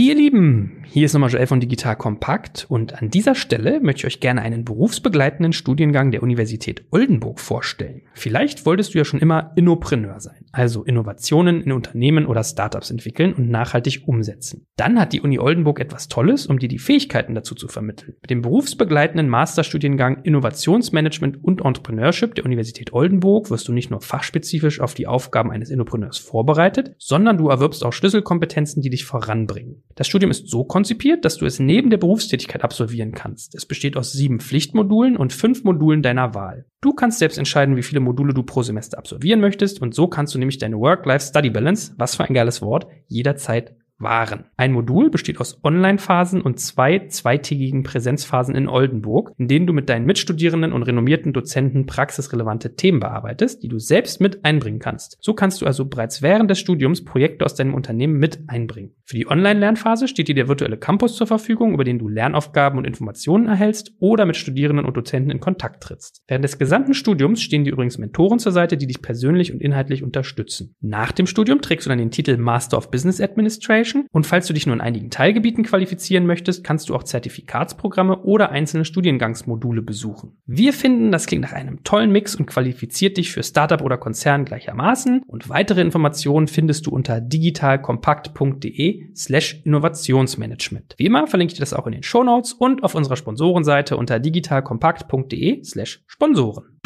Ihr 0.00 0.14
Lieben, 0.14 0.84
hier 0.86 1.06
ist 1.06 1.12
nochmal 1.12 1.30
Joel 1.30 1.48
von 1.48 1.58
Digital 1.58 1.96
Kompakt 1.96 2.66
und 2.68 3.02
an 3.02 3.10
dieser 3.10 3.34
Stelle 3.34 3.80
möchte 3.80 4.06
ich 4.06 4.06
euch 4.06 4.20
gerne 4.20 4.42
einen 4.42 4.64
berufsbegleitenden 4.64 5.52
Studiengang 5.52 6.12
der 6.12 6.22
Universität 6.22 6.84
Oldenburg 6.92 7.40
vorstellen. 7.40 8.02
Vielleicht 8.14 8.64
wolltest 8.64 8.94
du 8.94 8.98
ja 8.98 9.04
schon 9.04 9.18
immer 9.18 9.52
Innopreneur 9.56 10.20
sein, 10.20 10.37
also 10.52 10.84
Innovationen 10.84 11.60
in 11.62 11.72
Unternehmen 11.72 12.26
oder 12.26 12.44
Startups 12.44 12.90
entwickeln 12.90 13.34
und 13.34 13.48
nachhaltig 13.50 14.02
umsetzen. 14.06 14.66
Dann 14.76 14.98
hat 14.98 15.12
die 15.12 15.20
Uni 15.20 15.38
Oldenburg 15.38 15.80
etwas 15.80 16.08
Tolles, 16.08 16.46
um 16.46 16.58
dir 16.58 16.68
die 16.68 16.78
Fähigkeiten 16.78 17.34
dazu 17.34 17.54
zu 17.54 17.68
vermitteln. 17.68 18.14
Mit 18.20 18.30
dem 18.30 18.42
berufsbegleitenden 18.42 19.28
Masterstudiengang 19.28 20.22
Innovationsmanagement 20.22 21.42
und 21.42 21.64
Entrepreneurship 21.64 22.34
der 22.34 22.44
Universität 22.44 22.92
Oldenburg 22.92 23.50
wirst 23.50 23.68
du 23.68 23.72
nicht 23.72 23.90
nur 23.90 24.00
fachspezifisch 24.00 24.80
auf 24.80 24.94
die 24.94 25.06
Aufgaben 25.06 25.50
eines 25.50 25.70
Innopreneurs 25.70 26.18
vorbereitet, 26.18 26.94
sondern 26.98 27.38
du 27.38 27.48
erwirbst 27.48 27.84
auch 27.84 27.92
Schlüsselkompetenzen, 27.92 28.82
die 28.82 28.90
dich 28.90 29.04
voranbringen. 29.04 29.82
Das 29.94 30.06
Studium 30.06 30.30
ist 30.30 30.48
so 30.48 30.64
konzipiert, 30.64 31.24
dass 31.24 31.36
du 31.36 31.46
es 31.46 31.58
neben 31.58 31.90
der 31.90 31.98
Berufstätigkeit 31.98 32.64
absolvieren 32.64 33.12
kannst. 33.12 33.54
Es 33.54 33.66
besteht 33.66 33.96
aus 33.96 34.12
sieben 34.12 34.40
Pflichtmodulen 34.40 35.16
und 35.16 35.32
fünf 35.32 35.64
Modulen 35.64 36.02
deiner 36.02 36.34
Wahl. 36.34 36.66
Du 36.80 36.92
kannst 36.92 37.18
selbst 37.18 37.38
entscheiden, 37.38 37.76
wie 37.76 37.82
viele 37.82 37.98
Module 38.00 38.32
du 38.32 38.44
pro 38.44 38.62
Semester 38.62 38.98
absolvieren 38.98 39.40
möchtest. 39.40 39.82
Und 39.82 39.94
so 39.94 40.06
kannst 40.06 40.34
du 40.34 40.38
nämlich 40.38 40.58
deine 40.58 40.78
Work-Life-Study-Balance, 40.78 41.94
was 41.96 42.14
für 42.14 42.24
ein 42.24 42.34
geiles 42.34 42.62
Wort, 42.62 42.86
jederzeit 43.08 43.74
waren. 43.98 44.44
Ein 44.56 44.72
Modul 44.72 45.10
besteht 45.10 45.40
aus 45.40 45.62
Online-Phasen 45.64 46.40
und 46.40 46.60
zwei 46.60 47.06
zweitägigen 47.08 47.82
Präsenzphasen 47.82 48.54
in 48.54 48.68
Oldenburg, 48.68 49.32
in 49.38 49.48
denen 49.48 49.66
du 49.66 49.72
mit 49.72 49.88
deinen 49.88 50.06
Mitstudierenden 50.06 50.72
und 50.72 50.82
renommierten 50.82 51.32
Dozenten 51.32 51.86
praxisrelevante 51.86 52.76
Themen 52.76 53.00
bearbeitest, 53.00 53.62
die 53.62 53.68
du 53.68 53.78
selbst 53.78 54.20
mit 54.20 54.44
einbringen 54.44 54.78
kannst. 54.78 55.18
So 55.20 55.34
kannst 55.34 55.60
du 55.60 55.66
also 55.66 55.84
bereits 55.84 56.22
während 56.22 56.50
des 56.50 56.58
Studiums 56.58 57.04
Projekte 57.04 57.44
aus 57.44 57.54
deinem 57.54 57.74
Unternehmen 57.74 58.18
mit 58.18 58.40
einbringen. 58.46 58.94
Für 59.04 59.16
die 59.16 59.28
Online-Lernphase 59.28 60.06
steht 60.06 60.28
dir 60.28 60.34
der 60.34 60.48
virtuelle 60.48 60.76
Campus 60.76 61.16
zur 61.16 61.26
Verfügung, 61.26 61.74
über 61.74 61.84
den 61.84 61.98
du 61.98 62.08
Lernaufgaben 62.08 62.78
und 62.78 62.86
Informationen 62.86 63.46
erhältst 63.46 63.92
oder 63.98 64.26
mit 64.26 64.36
Studierenden 64.36 64.86
und 64.86 64.96
Dozenten 64.96 65.30
in 65.30 65.40
Kontakt 65.40 65.82
trittst. 65.82 66.22
Während 66.28 66.44
des 66.44 66.58
gesamten 66.58 66.94
Studiums 66.94 67.42
stehen 67.42 67.64
dir 67.64 67.72
übrigens 67.72 67.98
Mentoren 67.98 68.38
zur 68.38 68.52
Seite, 68.52 68.76
die 68.76 68.86
dich 68.86 69.02
persönlich 69.02 69.52
und 69.52 69.60
inhaltlich 69.60 70.02
unterstützen. 70.02 70.74
Nach 70.80 71.12
dem 71.12 71.26
Studium 71.26 71.60
trägst 71.60 71.86
du 71.86 71.88
dann 71.88 71.98
den 71.98 72.10
Titel 72.10 72.36
Master 72.36 72.76
of 72.76 72.90
Business 72.90 73.20
Administration 73.20 73.87
Education. 73.88 74.06
Und 74.12 74.26
falls 74.26 74.46
du 74.46 74.52
dich 74.52 74.66
nur 74.66 74.74
in 74.74 74.80
einigen 74.80 75.10
Teilgebieten 75.10 75.64
qualifizieren 75.64 76.26
möchtest, 76.26 76.64
kannst 76.64 76.88
du 76.88 76.94
auch 76.94 77.02
Zertifikatsprogramme 77.02 78.18
oder 78.22 78.50
einzelne 78.50 78.84
Studiengangsmodule 78.84 79.82
besuchen. 79.82 80.36
Wir 80.46 80.72
finden, 80.72 81.12
das 81.12 81.26
klingt 81.26 81.42
nach 81.42 81.52
einem 81.52 81.84
tollen 81.84 82.10
Mix 82.10 82.34
und 82.34 82.46
qualifiziert 82.46 83.16
dich 83.16 83.32
für 83.32 83.42
Startup 83.42 83.80
oder 83.82 83.98
Konzern 83.98 84.44
gleichermaßen. 84.44 85.22
Und 85.26 85.48
weitere 85.48 85.80
Informationen 85.80 86.48
findest 86.48 86.86
du 86.86 86.90
unter 86.90 87.20
digitalkompakt.de 87.20 89.14
slash 89.14 89.60
Innovationsmanagement. 89.64 90.94
Wie 90.98 91.06
immer 91.06 91.26
verlinke 91.26 91.52
ich 91.52 91.58
dir 91.58 91.62
das 91.62 91.74
auch 91.74 91.86
in 91.86 91.92
den 91.92 92.02
Shownotes 92.02 92.52
und 92.52 92.82
auf 92.82 92.94
unserer 92.94 93.16
Sponsorenseite 93.16 93.96
unter 93.96 94.18
digitalkompakt.de 94.18 95.64
slash 95.64 96.02
Sponsoren. 96.06 96.80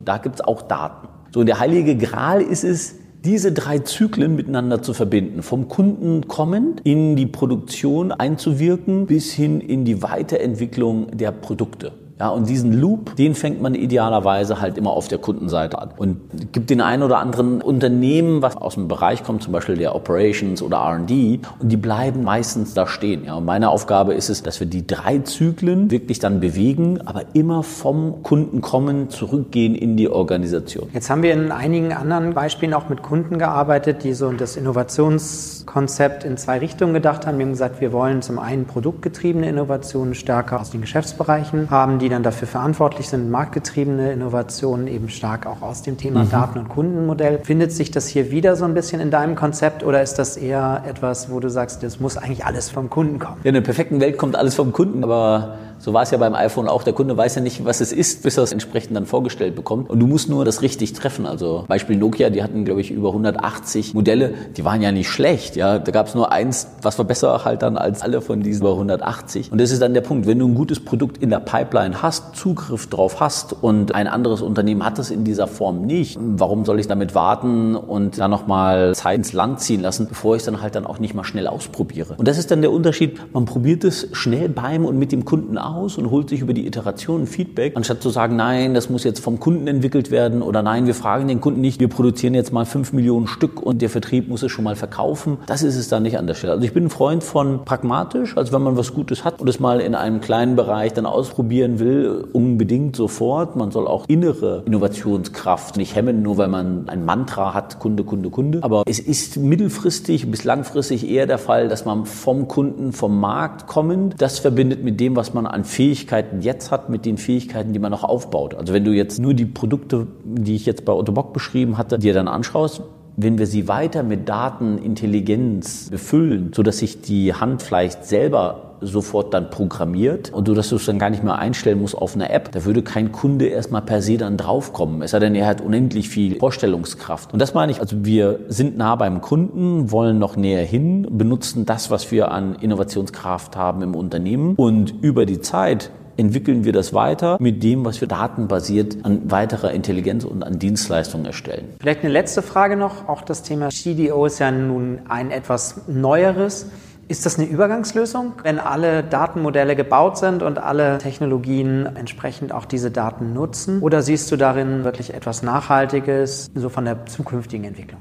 Da 0.00 0.18
gibt's 0.18 0.40
auch 0.40 0.62
Daten. 0.62 1.08
So, 1.30 1.44
der 1.44 1.58
heilige 1.58 1.96
Gral 1.96 2.40
ist 2.40 2.64
es, 2.64 2.98
diese 3.24 3.52
drei 3.52 3.80
Zyklen 3.80 4.36
miteinander 4.36 4.82
zu 4.82 4.94
verbinden. 4.94 5.42
Vom 5.42 5.68
Kunden 5.68 6.28
kommend 6.28 6.80
in 6.84 7.16
die 7.16 7.26
Produktion 7.26 8.12
einzuwirken 8.12 9.06
bis 9.06 9.32
hin 9.32 9.60
in 9.60 9.84
die 9.84 10.02
Weiterentwicklung 10.02 11.16
der 11.16 11.32
Produkte. 11.32 11.92
Ja, 12.20 12.30
und 12.30 12.48
diesen 12.48 12.72
Loop, 12.72 13.14
den 13.14 13.36
fängt 13.36 13.62
man 13.62 13.74
idealerweise 13.74 14.60
halt 14.60 14.76
immer 14.76 14.90
auf 14.90 15.06
der 15.06 15.18
Kundenseite 15.18 15.78
an. 15.78 15.90
Und 15.96 16.52
gibt 16.52 16.68
den 16.68 16.80
einen 16.80 17.04
oder 17.04 17.18
anderen 17.18 17.62
Unternehmen, 17.62 18.42
was 18.42 18.56
aus 18.56 18.74
dem 18.74 18.88
Bereich 18.88 19.22
kommt, 19.22 19.44
zum 19.44 19.52
Beispiel 19.52 19.76
der 19.76 19.94
Operations 19.94 20.60
oder 20.60 20.78
R&D, 20.78 21.40
und 21.60 21.68
die 21.70 21.76
bleiben 21.76 22.24
meistens 22.24 22.74
da 22.74 22.88
stehen. 22.88 23.24
Ja, 23.24 23.34
und 23.34 23.44
meine 23.44 23.70
Aufgabe 23.70 24.14
ist 24.14 24.30
es, 24.30 24.42
dass 24.42 24.58
wir 24.58 24.66
die 24.66 24.84
drei 24.84 25.20
Zyklen 25.20 25.92
wirklich 25.92 26.18
dann 26.18 26.40
bewegen, 26.40 27.00
aber 27.06 27.22
immer 27.34 27.62
vom 27.62 28.24
Kunden 28.24 28.62
kommen, 28.62 29.10
zurückgehen 29.10 29.76
in 29.76 29.96
die 29.96 30.08
Organisation. 30.08 30.88
Jetzt 30.92 31.10
haben 31.10 31.22
wir 31.22 31.32
in 31.32 31.52
einigen 31.52 31.92
anderen 31.92 32.34
Beispielen 32.34 32.74
auch 32.74 32.88
mit 32.88 33.02
Kunden 33.02 33.38
gearbeitet, 33.38 34.02
die 34.02 34.12
so 34.12 34.32
das 34.32 34.56
Innovationskonzept 34.56 36.24
in 36.24 36.36
zwei 36.36 36.58
Richtungen 36.58 36.94
gedacht 36.94 37.26
haben. 37.26 37.38
Wir 37.38 37.46
haben 37.46 37.52
gesagt, 37.52 37.80
wir 37.80 37.92
wollen 37.92 38.22
zum 38.22 38.40
einen 38.40 38.64
produktgetriebene 38.64 39.48
Innovationen 39.48 40.14
stärker 40.14 40.60
aus 40.60 40.70
den 40.70 40.80
Geschäftsbereichen 40.80 41.70
haben, 41.70 42.00
die 42.00 42.07
die 42.08 42.12
dann 42.14 42.22
dafür 42.22 42.48
verantwortlich 42.48 43.08
sind, 43.08 43.30
marktgetriebene 43.30 44.12
Innovationen 44.12 44.86
eben 44.86 45.10
stark 45.10 45.46
auch 45.46 45.60
aus 45.60 45.82
dem 45.82 45.98
Thema 45.98 46.24
mhm. 46.24 46.30
Daten- 46.30 46.58
und 46.58 46.68
Kundenmodell. 46.70 47.40
Findet 47.44 47.70
sich 47.70 47.90
das 47.90 48.08
hier 48.08 48.30
wieder 48.30 48.56
so 48.56 48.64
ein 48.64 48.72
bisschen 48.72 49.00
in 49.00 49.10
deinem 49.10 49.36
Konzept 49.36 49.84
oder 49.84 50.02
ist 50.02 50.14
das 50.14 50.38
eher 50.38 50.84
etwas, 50.86 51.30
wo 51.30 51.38
du 51.38 51.50
sagst, 51.50 51.82
das 51.82 52.00
muss 52.00 52.16
eigentlich 52.16 52.46
alles 52.46 52.70
vom 52.70 52.88
Kunden 52.88 53.18
kommen? 53.18 53.36
Ja, 53.44 53.48
in 53.48 53.54
der 53.54 53.60
perfekten 53.60 54.00
Welt 54.00 54.16
kommt 54.16 54.36
alles 54.36 54.54
vom 54.54 54.72
Kunden, 54.72 55.04
aber 55.04 55.58
so 55.78 55.92
war 55.92 56.02
es 56.02 56.10
ja 56.10 56.18
beim 56.18 56.34
iPhone 56.34 56.68
auch. 56.68 56.82
Der 56.82 56.92
Kunde 56.92 57.16
weiß 57.16 57.36
ja 57.36 57.40
nicht, 57.40 57.64
was 57.64 57.80
es 57.80 57.92
ist, 57.92 58.22
bis 58.22 58.36
er 58.36 58.44
es 58.44 58.52
entsprechend 58.52 58.96
dann 58.96 59.06
vorgestellt 59.06 59.54
bekommt. 59.54 59.90
Und 59.90 60.00
du 60.00 60.06
musst 60.06 60.28
nur 60.28 60.44
das 60.44 60.62
richtig 60.62 60.92
treffen. 60.92 61.26
Also 61.26 61.64
Beispiel 61.68 61.96
Nokia, 61.96 62.30
die 62.30 62.42
hatten, 62.42 62.64
glaube 62.64 62.80
ich, 62.80 62.90
über 62.90 63.08
180 63.08 63.94
Modelle. 63.94 64.34
Die 64.56 64.64
waren 64.64 64.82
ja 64.82 64.92
nicht 64.92 65.08
schlecht. 65.08 65.56
Ja, 65.56 65.78
da 65.78 65.92
gab 65.92 66.08
es 66.08 66.14
nur 66.14 66.32
eins, 66.32 66.68
was 66.82 66.98
war 66.98 67.04
besser 67.04 67.44
halt 67.44 67.62
dann 67.62 67.76
als 67.76 68.02
alle 68.02 68.20
von 68.20 68.40
diesen 68.40 68.62
über 68.62 68.72
180. 68.72 69.52
Und 69.52 69.60
das 69.60 69.70
ist 69.70 69.80
dann 69.80 69.94
der 69.94 70.00
Punkt. 70.00 70.26
Wenn 70.26 70.38
du 70.38 70.48
ein 70.48 70.54
gutes 70.54 70.80
Produkt 70.80 71.18
in 71.18 71.30
der 71.30 71.40
Pipeline 71.40 72.02
hast, 72.02 72.36
Zugriff 72.36 72.88
drauf 72.88 73.20
hast 73.20 73.52
und 73.52 73.94
ein 73.94 74.06
anderes 74.06 74.42
Unternehmen 74.42 74.84
hat 74.84 74.98
es 74.98 75.10
in 75.10 75.24
dieser 75.24 75.46
Form 75.46 75.82
nicht, 75.82 76.18
warum 76.20 76.64
soll 76.64 76.80
ich 76.80 76.88
damit 76.88 77.14
warten 77.14 77.76
und 77.76 78.18
dann 78.18 78.30
nochmal 78.30 78.94
Zeit 78.94 79.18
ins 79.18 79.32
Land 79.32 79.60
ziehen 79.60 79.80
lassen, 79.80 80.06
bevor 80.08 80.36
ich 80.36 80.40
es 80.40 80.46
dann 80.46 80.60
halt 80.60 80.74
dann 80.74 80.86
auch 80.86 80.98
nicht 80.98 81.14
mal 81.14 81.24
schnell 81.24 81.46
ausprobiere? 81.46 82.14
Und 82.16 82.28
das 82.28 82.38
ist 82.38 82.50
dann 82.50 82.60
der 82.60 82.72
Unterschied. 82.72 83.18
Man 83.32 83.44
probiert 83.44 83.84
es 83.84 84.08
schnell 84.12 84.48
beim 84.48 84.84
und 84.84 84.98
mit 84.98 85.12
dem 85.12 85.24
Kunden 85.24 85.58
aus 85.74 85.98
und 85.98 86.10
holt 86.10 86.28
sich 86.28 86.40
über 86.40 86.52
die 86.52 86.66
Iteration 86.66 87.26
Feedback, 87.26 87.76
anstatt 87.76 88.02
zu 88.02 88.10
sagen, 88.10 88.36
nein, 88.36 88.74
das 88.74 88.90
muss 88.90 89.04
jetzt 89.04 89.20
vom 89.20 89.40
Kunden 89.40 89.66
entwickelt 89.66 90.10
werden 90.10 90.42
oder 90.42 90.62
nein, 90.62 90.86
wir 90.86 90.94
fragen 90.94 91.28
den 91.28 91.40
Kunden 91.40 91.60
nicht, 91.60 91.80
wir 91.80 91.88
produzieren 91.88 92.34
jetzt 92.34 92.52
mal 92.52 92.64
fünf 92.64 92.92
Millionen 92.92 93.26
Stück 93.26 93.60
und 93.62 93.82
der 93.82 93.90
Vertrieb 93.90 94.28
muss 94.28 94.42
es 94.42 94.50
schon 94.50 94.64
mal 94.64 94.76
verkaufen. 94.76 95.38
Das 95.46 95.62
ist 95.62 95.76
es 95.76 95.88
dann 95.88 96.02
nicht 96.02 96.18
an 96.18 96.26
der 96.26 96.34
Stelle. 96.34 96.54
Also 96.54 96.64
ich 96.64 96.72
bin 96.72 96.84
ein 96.84 96.90
Freund 96.90 97.22
von 97.22 97.64
pragmatisch, 97.64 98.36
also 98.36 98.52
wenn 98.52 98.62
man 98.62 98.76
was 98.76 98.94
Gutes 98.94 99.24
hat 99.24 99.40
und 99.40 99.48
es 99.48 99.60
mal 99.60 99.80
in 99.80 99.94
einem 99.94 100.20
kleinen 100.20 100.56
Bereich 100.56 100.92
dann 100.92 101.06
ausprobieren 101.06 101.78
will, 101.78 102.26
unbedingt 102.32 102.96
sofort. 102.96 103.56
Man 103.56 103.70
soll 103.70 103.86
auch 103.86 104.04
innere 104.08 104.62
Innovationskraft 104.66 105.76
nicht 105.76 105.94
hemmen, 105.94 106.22
nur 106.22 106.38
weil 106.38 106.48
man 106.48 106.88
ein 106.88 107.04
Mantra 107.04 107.54
hat, 107.54 107.78
Kunde, 107.78 108.04
Kunde, 108.04 108.30
Kunde. 108.30 108.60
Aber 108.62 108.82
es 108.86 108.98
ist 108.98 109.36
mittelfristig 109.36 110.30
bis 110.30 110.44
langfristig 110.44 111.08
eher 111.08 111.26
der 111.26 111.38
Fall, 111.38 111.68
dass 111.68 111.84
man 111.84 112.06
vom 112.06 112.48
Kunden, 112.48 112.92
vom 112.92 113.18
Markt 113.20 113.66
kommend, 113.66 114.14
das 114.18 114.38
verbindet 114.38 114.82
mit 114.82 115.00
dem, 115.00 115.16
was 115.16 115.34
man 115.34 115.46
an 115.58 115.64
Fähigkeiten 115.64 116.40
jetzt 116.40 116.70
hat, 116.70 116.88
mit 116.88 117.04
den 117.04 117.18
Fähigkeiten, 117.18 117.72
die 117.72 117.80
man 117.80 117.90
noch 117.90 118.04
aufbaut. 118.04 118.54
Also 118.54 118.72
wenn 118.72 118.84
du 118.84 118.92
jetzt 118.92 119.18
nur 119.18 119.34
die 119.34 119.46
Produkte, 119.46 120.06
die 120.24 120.54
ich 120.54 120.66
jetzt 120.66 120.84
bei 120.84 120.92
Otto 120.92 121.12
Bock 121.12 121.32
beschrieben 121.32 121.76
hatte, 121.76 121.98
dir 121.98 122.14
dann 122.14 122.28
anschaust, 122.28 122.82
wenn 123.16 123.38
wir 123.38 123.48
sie 123.48 123.66
weiter 123.66 124.04
mit 124.04 124.28
Datenintelligenz 124.28 125.90
befüllen, 125.90 126.52
so 126.54 126.62
dass 126.62 126.78
sich 126.78 127.00
die 127.00 127.34
Hand 127.34 127.62
vielleicht 127.62 128.04
selber 128.04 128.67
sofort 128.80 129.34
dann 129.34 129.50
programmiert 129.50 130.32
und 130.32 130.48
du 130.48 130.54
das 130.54 130.68
dann 130.68 130.98
gar 130.98 131.10
nicht 131.10 131.24
mehr 131.24 131.36
einstellen 131.36 131.80
musst 131.80 131.96
auf 131.96 132.14
eine 132.14 132.30
App, 132.30 132.52
da 132.52 132.64
würde 132.64 132.82
kein 132.82 133.12
Kunde 133.12 133.46
erstmal 133.46 133.82
per 133.82 134.02
se 134.02 134.16
dann 134.16 134.36
draufkommen. 134.36 135.02
Es 135.02 135.12
sei 135.12 135.18
denn, 135.18 135.34
er 135.34 135.46
hat 135.46 135.60
unendlich 135.60 136.08
viel 136.08 136.38
Vorstellungskraft. 136.38 137.32
Und 137.32 137.40
das 137.40 137.54
meine 137.54 137.72
ich, 137.72 137.80
also 137.80 138.04
wir 138.04 138.40
sind 138.48 138.76
nah 138.76 138.96
beim 138.96 139.20
Kunden, 139.20 139.90
wollen 139.90 140.18
noch 140.18 140.36
näher 140.36 140.64
hin, 140.64 141.06
benutzen 141.10 141.66
das, 141.66 141.90
was 141.90 142.10
wir 142.10 142.30
an 142.30 142.54
Innovationskraft 142.54 143.56
haben 143.56 143.82
im 143.82 143.94
Unternehmen 143.94 144.54
und 144.56 144.94
über 145.02 145.26
die 145.26 145.40
Zeit 145.40 145.90
entwickeln 146.18 146.64
wir 146.64 146.72
das 146.72 146.92
weiter 146.92 147.38
mit 147.40 147.62
dem, 147.62 147.84
was 147.84 148.00
wir 148.00 148.08
datenbasiert 148.08 148.98
an 149.04 149.30
weiterer 149.30 149.72
Intelligenz 149.72 150.24
und 150.24 150.42
an 150.42 150.58
Dienstleistungen 150.58 151.24
erstellen. 151.24 151.68
Vielleicht 151.80 152.02
eine 152.02 152.12
letzte 152.12 152.42
Frage 152.42 152.76
noch. 152.76 153.08
Auch 153.08 153.22
das 153.22 153.42
Thema 153.42 153.70
CDO 153.70 154.26
ist 154.26 154.40
ja 154.40 154.50
nun 154.50 155.00
ein 155.08 155.30
etwas 155.30 155.82
neueres. 155.86 156.66
Ist 157.08 157.24
das 157.24 157.38
eine 157.38 157.48
Übergangslösung, 157.48 158.34
wenn 158.42 158.58
alle 158.58 159.02
Datenmodelle 159.02 159.74
gebaut 159.74 160.18
sind 160.18 160.42
und 160.42 160.58
alle 160.58 160.98
Technologien 160.98 161.86
entsprechend 161.96 162.52
auch 162.52 162.66
diese 162.66 162.90
Daten 162.90 163.32
nutzen? 163.32 163.80
Oder 163.80 164.02
siehst 164.02 164.30
du 164.30 164.36
darin 164.36 164.84
wirklich 164.84 165.14
etwas 165.14 165.42
Nachhaltiges, 165.42 166.50
so 166.54 166.68
von 166.68 166.84
der 166.84 167.06
zukünftigen 167.06 167.64
Entwicklung? 167.64 168.00